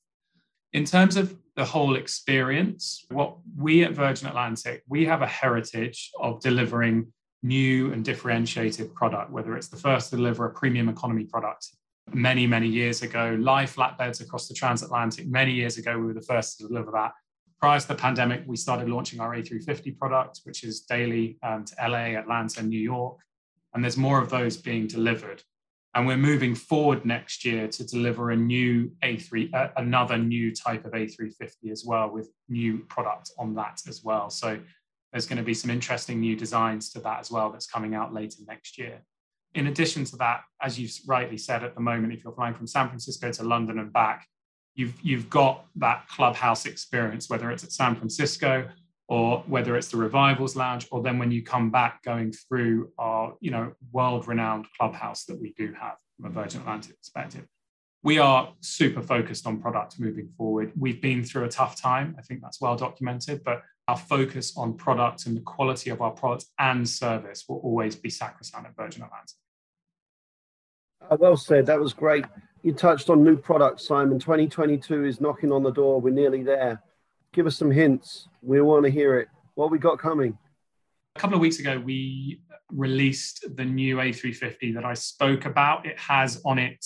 [0.74, 6.12] In terms of the whole experience, what we at Virgin Atlantic, we have a heritage
[6.20, 11.26] of delivering new and differentiated product, whether it's the first to deliver a premium economy
[11.26, 11.70] product
[12.12, 15.28] many, many years ago, live flatbeds across the transatlantic.
[15.28, 17.12] Many years ago, we were the first to deliver that.
[17.60, 21.76] Prior to the pandemic, we started launching our A350 product, which is daily um, to
[21.88, 23.20] LA, Atlanta, New York.
[23.74, 25.44] And there's more of those being delivered.
[25.96, 30.86] And we're moving forward next year to deliver a new A3, uh, another new type
[30.86, 34.32] of A350 as well, with new product on that as well.
[34.32, 34.60] So
[35.12, 38.12] there's going to be some interesting new designs to that as well that's coming out
[38.12, 39.04] later next year.
[39.54, 42.66] In addition to that, as you've rightly said at the moment, if you're flying from
[42.66, 44.26] San Francisco to London and back,
[44.74, 48.68] you've you've got that clubhouse experience, whether it's at San Francisco
[49.08, 53.36] or whether it's the Revivals Lounge, or then when you come back going through our,
[53.42, 57.46] you know, world-renowned clubhouse that we do have from a Virgin Atlantic perspective.
[58.02, 60.74] We are super focused on product moving forward.
[60.78, 62.16] We've been through a tough time.
[62.18, 66.12] I think that's well documented, but our focus on product and the quality of our
[66.12, 69.38] products and service will always be sacrosanct at Virgin Atlantic.
[71.20, 71.66] Well said.
[71.66, 72.26] That was great.
[72.62, 74.20] You touched on new products, Simon.
[74.20, 76.00] 2022 is knocking on the door.
[76.00, 76.82] We're nearly there
[77.34, 78.30] give us some hints.
[78.42, 79.28] We want to hear it.
[79.56, 80.38] What we got coming?
[81.16, 82.42] A couple of weeks ago, we
[82.72, 85.86] released the new A350 that I spoke about.
[85.86, 86.86] It has on it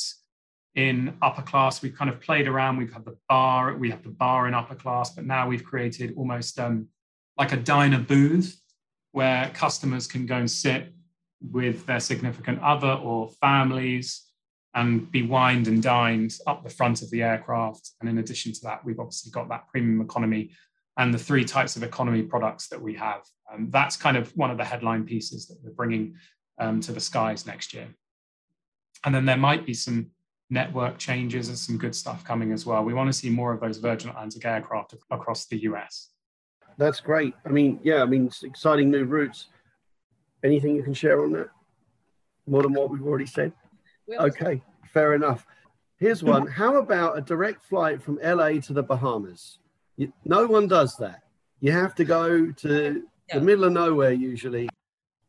[0.76, 1.82] in upper class.
[1.82, 2.78] We've kind of played around.
[2.78, 6.14] We've had the bar, we have the bar in upper class, but now we've created
[6.18, 6.88] almost um,
[7.38, 8.60] like a diner booth
[9.12, 10.94] where customers can go and sit
[11.52, 14.27] with their significant other or families
[14.78, 17.94] and be wined and dined up the front of the aircraft.
[18.00, 20.52] And in addition to that, we've obviously got that premium economy
[20.98, 23.22] and the three types of economy products that we have.
[23.52, 26.16] Um, that's kind of one of the headline pieces that we're bringing
[26.60, 27.88] um, to the skies next year.
[29.04, 30.12] And then there might be some
[30.52, 32.84] network changes and some good stuff coming as well.
[32.84, 36.12] We want to see more of those Virgin Atlantic aircraft across the US.
[36.78, 37.34] That's great.
[37.48, 39.48] I mean, yeah, I mean, exciting new routes.
[40.44, 41.50] Anything you can share on that?
[42.46, 43.54] More than what we've already said?
[44.10, 44.62] Okay,
[44.94, 45.46] fair enough.
[45.98, 46.48] Here's one.
[46.62, 49.60] How about a direct flight from LA to the Bahamas?
[49.98, 51.24] You, no one does that.
[51.60, 53.40] You have to go to yeah.
[53.40, 54.70] the middle of nowhere usually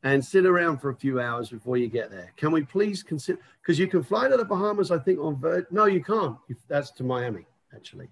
[0.04, 2.32] and sit around for a few hours before you get there.
[2.36, 3.40] Can we please consider?
[3.60, 5.66] Because you can fly to the Bahamas, I think, on Virgin.
[5.70, 6.36] No, you can't.
[6.68, 8.08] That's to Miami, actually.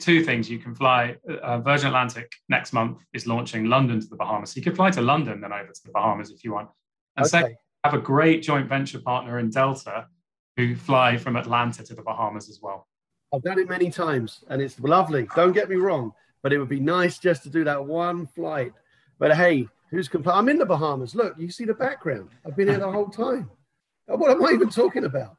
[0.00, 0.50] Two things.
[0.50, 1.16] You can fly.
[1.42, 4.50] Uh, Virgin Atlantic next month is launching London to the Bahamas.
[4.50, 6.68] So you could fly to London, then over to the Bahamas if you want.
[7.16, 7.30] And okay.
[7.30, 10.06] second, have a great joint venture partner in Delta
[10.56, 12.88] who fly from Atlanta to the Bahamas as well.
[13.32, 15.28] I've done it many times and it's lovely.
[15.36, 18.72] Don't get me wrong, but it would be nice just to do that one flight.
[19.18, 20.38] But hey, who's complaining?
[20.38, 21.14] I'm in the Bahamas.
[21.14, 22.30] Look, you see the background.
[22.46, 23.50] I've been here the whole time.
[24.10, 25.36] Uh, what am I even talking about?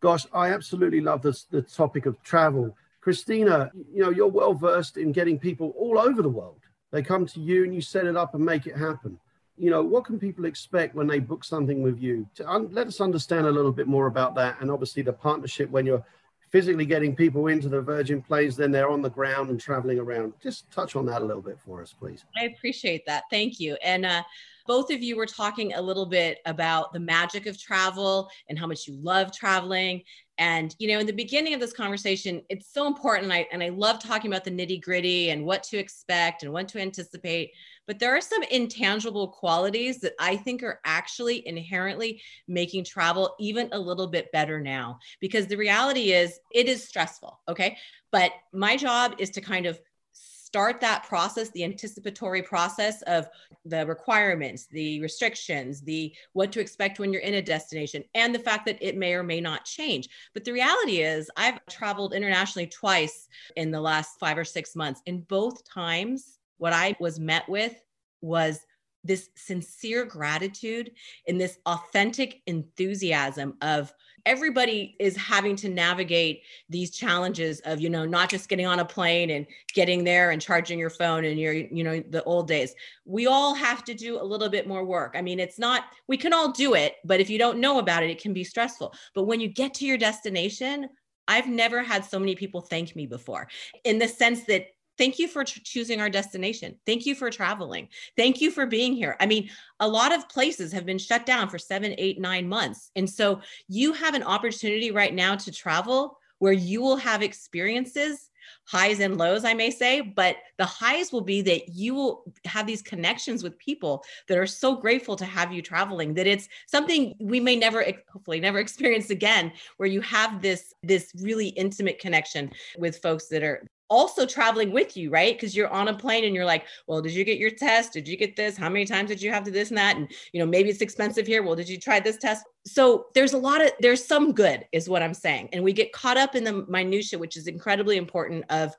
[0.00, 2.76] Gosh, I absolutely love this the topic of travel.
[3.00, 6.60] Christina, you know, you're well versed in getting people all over the world.
[6.90, 9.18] They come to you and you set it up and make it happen
[9.60, 12.26] you know, what can people expect when they book something with you?
[12.46, 15.84] Un- let us understand a little bit more about that, and obviously the partnership when
[15.84, 16.04] you're
[16.50, 20.32] physically getting people into the Virgin planes, then they're on the ground and traveling around.
[20.42, 22.24] Just touch on that a little bit for us, please.
[22.36, 23.24] I appreciate that.
[23.30, 23.76] Thank you.
[23.84, 24.22] And uh,
[24.66, 28.66] both of you were talking a little bit about the magic of travel and how
[28.66, 30.02] much you love traveling.
[30.38, 33.24] And you know, in the beginning of this conversation, it's so important.
[33.24, 36.52] And I and I love talking about the nitty gritty and what to expect and
[36.52, 37.52] what to anticipate.
[37.90, 43.68] But there are some intangible qualities that I think are actually inherently making travel even
[43.72, 45.00] a little bit better now.
[45.18, 47.40] Because the reality is, it is stressful.
[47.48, 47.76] Okay,
[48.12, 49.80] but my job is to kind of
[50.12, 53.28] start that process the anticipatory process of
[53.64, 58.38] the requirements the restrictions the what to expect when you're in a destination and the
[58.38, 62.66] fact that it may or may not change but the reality is i've traveled internationally
[62.66, 67.48] twice in the last five or six months in both times what i was met
[67.48, 67.74] with
[68.20, 68.60] was
[69.02, 70.92] this sincere gratitude
[71.26, 73.92] and this authentic enthusiasm of
[74.26, 78.84] everybody is having to navigate these challenges of you know not just getting on a
[78.84, 82.74] plane and getting there and charging your phone and your you know the old days.
[83.04, 85.14] We all have to do a little bit more work.
[85.16, 88.02] I mean it's not we can all do it but if you don't know about
[88.02, 88.94] it it can be stressful.
[89.14, 90.88] But when you get to your destination
[91.26, 93.48] I've never had so many people thank me before
[93.84, 94.66] in the sense that
[95.00, 96.76] thank you for t- choosing our destination.
[96.84, 97.88] Thank you for traveling.
[98.18, 99.16] Thank you for being here.
[99.18, 99.48] I mean,
[99.80, 102.90] a lot of places have been shut down for seven, eight, nine months.
[102.94, 108.30] And so you have an opportunity right now to travel where you will have experiences
[108.66, 112.66] highs and lows, I may say, but the highs will be that you will have
[112.66, 117.14] these connections with people that are so grateful to have you traveling that it's something
[117.20, 122.50] we may never, hopefully, never experience again, where you have this this really intimate connection
[122.78, 125.36] with folks that are also traveling with you, right?
[125.36, 127.92] Because you're on a plane and you're like, well, did you get your test?
[127.92, 128.56] Did you get this?
[128.56, 129.96] How many times did you have to this and that?
[129.96, 131.42] And you know, maybe it's expensive here.
[131.42, 132.44] Well, did you try this test?
[132.64, 135.50] So there's a lot of there's some good, is what I'm saying.
[135.52, 138.74] And we get caught up in the minutia, which is incredibly important of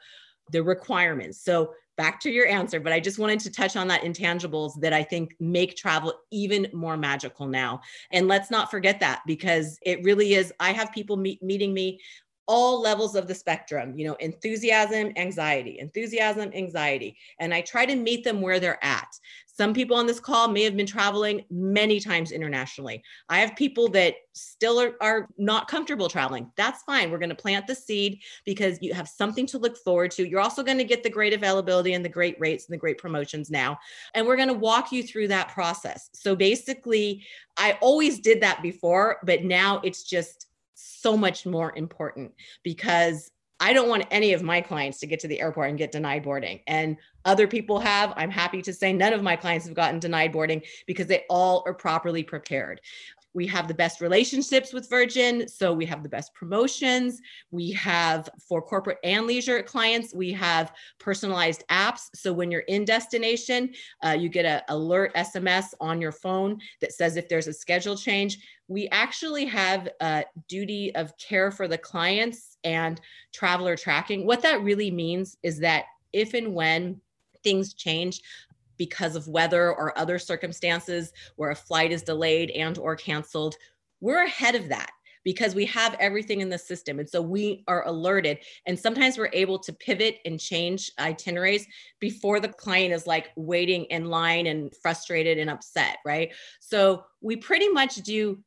[0.51, 1.43] the requirements.
[1.43, 4.93] So back to your answer, but I just wanted to touch on that intangibles that
[4.93, 7.81] I think make travel even more magical now.
[8.11, 10.53] And let's not forget that because it really is.
[10.59, 11.99] I have people meet, meeting me
[12.47, 17.15] all levels of the spectrum, you know, enthusiasm, anxiety, enthusiasm, anxiety.
[17.39, 19.07] And I try to meet them where they're at.
[19.53, 23.03] Some people on this call may have been traveling many times internationally.
[23.29, 26.49] I have people that still are, are not comfortable traveling.
[26.55, 27.11] That's fine.
[27.11, 30.27] We're going to plant the seed because you have something to look forward to.
[30.27, 32.97] You're also going to get the great availability and the great rates and the great
[32.97, 33.77] promotions now.
[34.15, 36.09] And we're going to walk you through that process.
[36.13, 37.23] So basically,
[37.57, 40.47] I always did that before, but now it's just
[40.81, 45.27] so much more important because I don't want any of my clients to get to
[45.27, 46.61] the airport and get denied boarding.
[46.65, 48.11] And other people have.
[48.15, 51.63] I'm happy to say none of my clients have gotten denied boarding because they all
[51.67, 52.81] are properly prepared.
[53.33, 55.47] We have the best relationships with Virgin.
[55.47, 57.21] So we have the best promotions.
[57.51, 62.09] We have for corporate and leisure clients, we have personalized apps.
[62.13, 63.73] So when you're in destination,
[64.03, 67.95] uh, you get an alert SMS on your phone that says if there's a schedule
[67.95, 68.39] change.
[68.71, 73.01] We actually have a duty of care for the clients and
[73.33, 74.25] traveler tracking.
[74.25, 77.01] What that really means is that if and when
[77.43, 78.21] things change
[78.77, 83.55] because of weather or other circumstances where a flight is delayed and or canceled
[83.99, 84.89] we're ahead of that
[85.23, 86.97] because we have everything in the system.
[86.99, 88.39] And so we are alerted.
[88.65, 91.67] And sometimes we're able to pivot and change itineraries
[91.99, 96.33] before the client is like waiting in line and frustrated and upset right?
[96.59, 98.39] So we pretty much do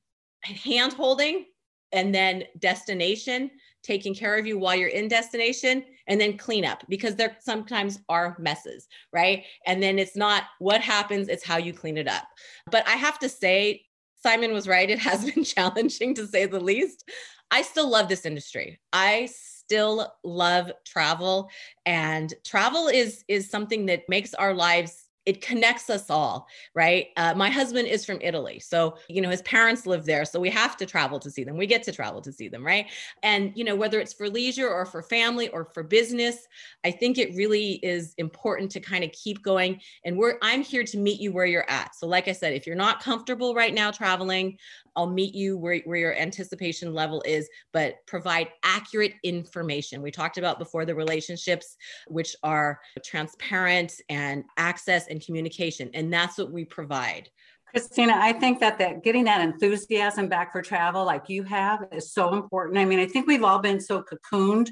[0.45, 1.47] hand holding
[1.93, 3.51] and then destination
[3.83, 8.37] taking care of you while you're in destination and then cleanup because there sometimes are
[8.39, 9.45] messes, right?
[9.67, 12.25] And then it's not what happens, it's how you clean it up.
[12.71, 13.83] But I have to say,
[14.23, 14.89] Simon was right.
[14.89, 17.09] It has been challenging to say the least.
[17.51, 18.81] I still love this industry.
[18.93, 21.51] I still love travel
[21.87, 27.09] and travel is is something that makes our lives it connects us all right?
[27.17, 30.51] Uh, my husband is from italy so you know his parents live there so we
[30.51, 31.57] have to travel to see them.
[31.57, 32.87] We get to travel to see them right?
[33.23, 36.47] And you know whether it's for leisure or for family or for business
[36.85, 40.85] i think it really is important to kind of keep going and we're i'm here
[40.85, 41.95] to meet you where you're at.
[41.95, 44.59] So like i said if you're not comfortable right now traveling
[44.97, 50.03] I'll meet you where, where your anticipation level is, but provide accurate information.
[50.03, 51.77] We talked about before the relationships,
[52.09, 55.89] which are transparent and access and communication.
[55.95, 57.31] And that's what we provide.
[57.71, 62.13] Christina, I think that, that getting that enthusiasm back for travel like you have is
[62.13, 62.79] so important.
[62.79, 64.69] I mean, I think we've all been so cocooned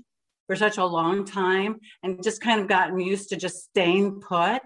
[0.46, 4.62] for such a long time and just kind of gotten used to just staying put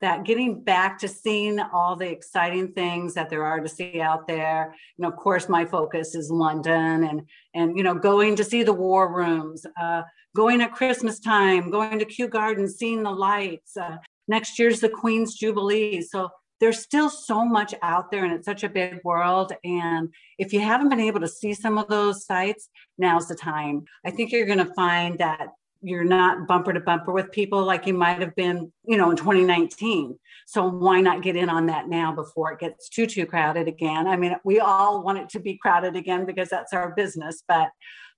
[0.00, 4.26] that getting back to seeing all the exciting things that there are to see out
[4.26, 7.22] there you know of course my focus is london and
[7.54, 10.02] and you know going to see the war rooms uh,
[10.36, 13.96] going at christmas time going to kew gardens seeing the lights uh,
[14.28, 16.28] next year's the queen's jubilee so
[16.60, 20.08] there's still so much out there and it's such a big world and
[20.38, 22.68] if you haven't been able to see some of those sites
[22.98, 25.48] now's the time i think you're going to find that
[25.84, 29.16] you're not bumper to bumper with people like you might have been, you know, in
[29.16, 30.18] 2019.
[30.46, 34.06] So why not get in on that now before it gets too too crowded again?
[34.06, 37.68] I mean, we all want it to be crowded again because that's our business, but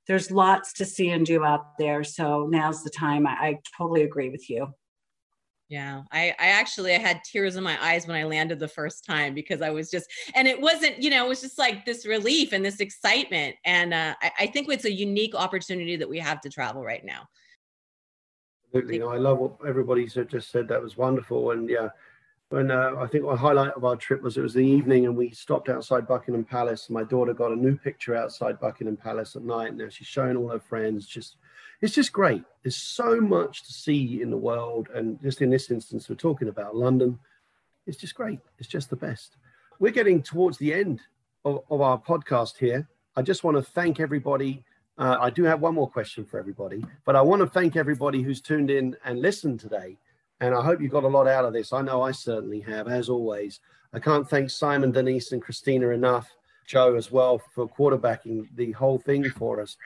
[0.07, 2.05] there's lots to see and do out there.
[2.05, 3.27] So now's the time.
[3.27, 4.69] I, I totally agree with you.
[5.69, 9.05] Yeah, I, I actually I had tears in my eyes when I landed the first
[9.05, 12.07] time because I was just, and it wasn't, you know, it was just like this
[12.07, 13.57] relief and this excitement.
[13.65, 17.05] And uh, I, I think it's a unique opportunity that we have to travel right
[17.05, 17.27] now.
[18.67, 19.03] Absolutely.
[19.03, 20.69] I love what everybody just said.
[20.69, 21.51] That was wonderful.
[21.51, 21.89] And yeah,
[22.51, 25.17] when uh, I think the highlight of our trip was it was the evening and
[25.17, 26.91] we stopped outside Buckingham Palace.
[26.91, 29.75] My daughter got a new picture outside Buckingham Palace at night.
[29.75, 31.07] Now she's showing all her friends.
[31.07, 31.39] Just,
[31.81, 32.43] it's just great.
[32.63, 36.49] There's so much to see in the world, and just in this instance, we're talking
[36.49, 37.19] about London.
[37.87, 38.41] It's just great.
[38.59, 39.37] It's just the best.
[39.79, 41.01] We're getting towards the end
[41.45, 42.89] of, of our podcast here.
[43.15, 44.65] I just want to thank everybody.
[44.99, 48.23] Uh, I do have one more question for everybody, but I want to thank everybody
[48.23, 49.99] who's tuned in and listened today.
[50.41, 51.73] And I hope you got a lot out of this.
[51.73, 53.61] I know I certainly have, as always.
[53.93, 56.31] I can't thank Simon, Denise, and Christina enough,
[56.67, 59.77] Joe as well, for quarterbacking the whole thing for us.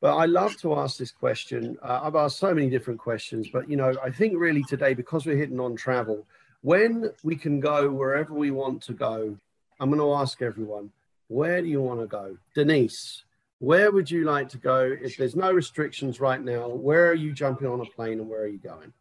[0.00, 1.76] But I love to ask this question.
[1.82, 5.26] Uh, I've asked so many different questions, but you know, I think really today, because
[5.26, 6.24] we're hitting on travel,
[6.62, 9.36] when we can go wherever we want to go,
[9.80, 10.90] I'm going to ask everyone,
[11.28, 12.36] where do you want to go?
[12.54, 13.24] Denise,
[13.58, 16.68] where would you like to go if there's no restrictions right now?
[16.68, 18.92] Where are you jumping on a plane and where are you going?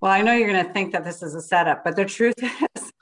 [0.00, 2.34] Well, I know you're going to think that this is a setup, but the truth
[2.42, 2.92] is,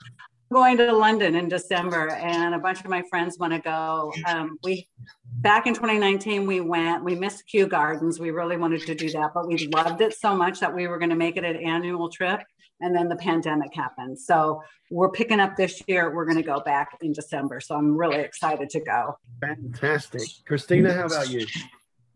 [0.51, 4.13] I'm going to London in December, and a bunch of my friends want to go.
[4.27, 4.87] Um, we
[5.31, 7.03] back in 2019, we went.
[7.03, 8.19] We missed Kew Gardens.
[8.19, 10.97] We really wanted to do that, but we loved it so much that we were
[10.97, 12.41] going to make it an annual trip.
[12.81, 14.19] And then the pandemic happened.
[14.19, 16.13] So we're picking up this year.
[16.13, 17.59] We're going to go back in December.
[17.59, 19.17] So I'm really excited to go.
[19.39, 20.93] Fantastic, Christina.
[20.93, 21.45] How about you?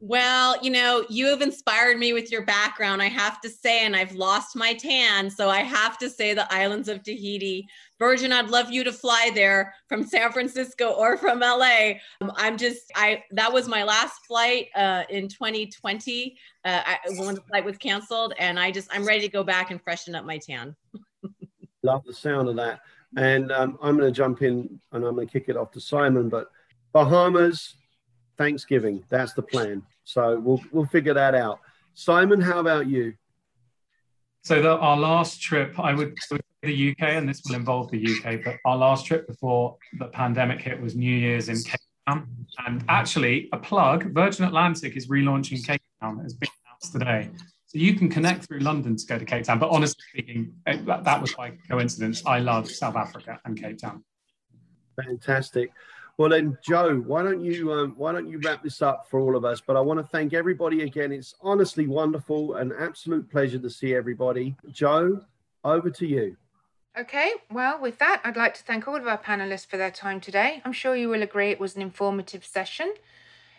[0.07, 3.95] Well, you know, you have inspired me with your background, I have to say, and
[3.95, 5.31] I've lost my tan.
[5.31, 7.67] So I have to say the islands of Tahiti.
[7.97, 11.93] Virgin, I'd love you to fly there from San Francisco or from LA.
[12.21, 17.33] Um, I'm just, I, that was my last flight uh, in 2020 uh, I, when
[17.33, 18.35] the flight was canceled.
[18.37, 20.75] And I just, I'm ready to go back and freshen up my tan.
[21.81, 22.81] Love the sound of that.
[23.17, 25.81] And um, I'm going to jump in and I'm going to kick it off to
[25.81, 26.29] Simon.
[26.29, 26.51] But
[26.93, 27.73] Bahamas,
[28.37, 29.03] Thanksgiving.
[29.09, 29.81] That's the plan.
[30.05, 31.59] So we'll we'll figure that out.
[31.95, 33.13] Simon, how about you?
[34.43, 36.15] So the, our last trip, I would
[36.61, 40.61] the UK, and this will involve the UK, but our last trip before the pandemic
[40.61, 42.27] hit was New Year's in Cape Town.
[42.65, 46.21] And actually, a plug: Virgin Atlantic is relaunching Cape Town.
[46.23, 47.29] It's been announced today.
[47.67, 49.59] So you can connect through London to go to Cape Town.
[49.59, 52.23] But honestly speaking, that, that was by coincidence.
[52.25, 54.03] I love South Africa and Cape Town.
[55.03, 55.71] Fantastic.
[56.17, 59.35] Well then, Joe, why don't you um, why don't you wrap this up for all
[59.35, 59.61] of us?
[59.61, 61.11] But I want to thank everybody again.
[61.11, 64.55] It's honestly wonderful, an absolute pleasure to see everybody.
[64.71, 65.21] Joe,
[65.65, 66.37] over to you.
[66.97, 70.21] Okay, well, with that, I'd like to thank all of our panelists for their time
[70.21, 70.61] today.
[70.63, 72.93] I'm sure you will agree it was an informative session.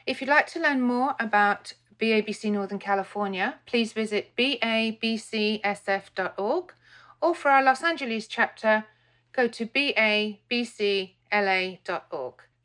[0.07, 5.62] If you'd like to learn more about BABC Northern California, please visit babcsf.org
[7.20, 8.84] or for our Los Angeles chapter,
[9.32, 11.12] go to babcla.org.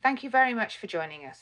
[0.04, 1.40] Thank you very much for joining us.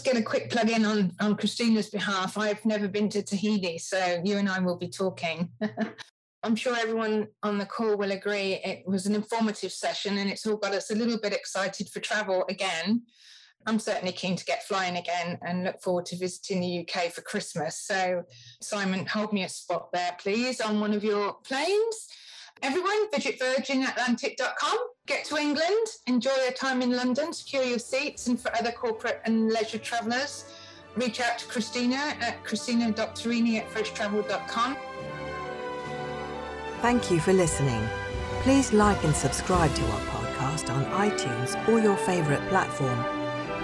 [0.00, 2.38] Just get a quick plug in on, on Christina's behalf.
[2.38, 5.50] I've never been to Tahiti, so you and I will be talking.
[6.44, 10.46] I'm sure everyone on the call will agree it was an informative session and it's
[10.46, 13.02] all got us a little bit excited for travel again.
[13.66, 17.22] I'm certainly keen to get flying again and look forward to visiting the UK for
[17.22, 17.80] Christmas.
[17.80, 18.22] So,
[18.62, 22.08] Simon, hold me a spot there, please, on one of your planes.
[22.62, 28.40] Everyone, visit virginatlantic.com, get to England, enjoy your time in London, secure your seats, and
[28.40, 30.44] for other corporate and leisure travellers,
[30.96, 34.76] reach out to Christina at christina.turrini at froschtravel.com.
[36.82, 37.88] Thank you for listening.
[38.42, 43.04] Please like and subscribe to our podcast on iTunes or your favourite platform.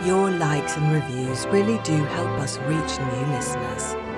[0.06, 4.13] Your likes and reviews really do help us reach new listeners.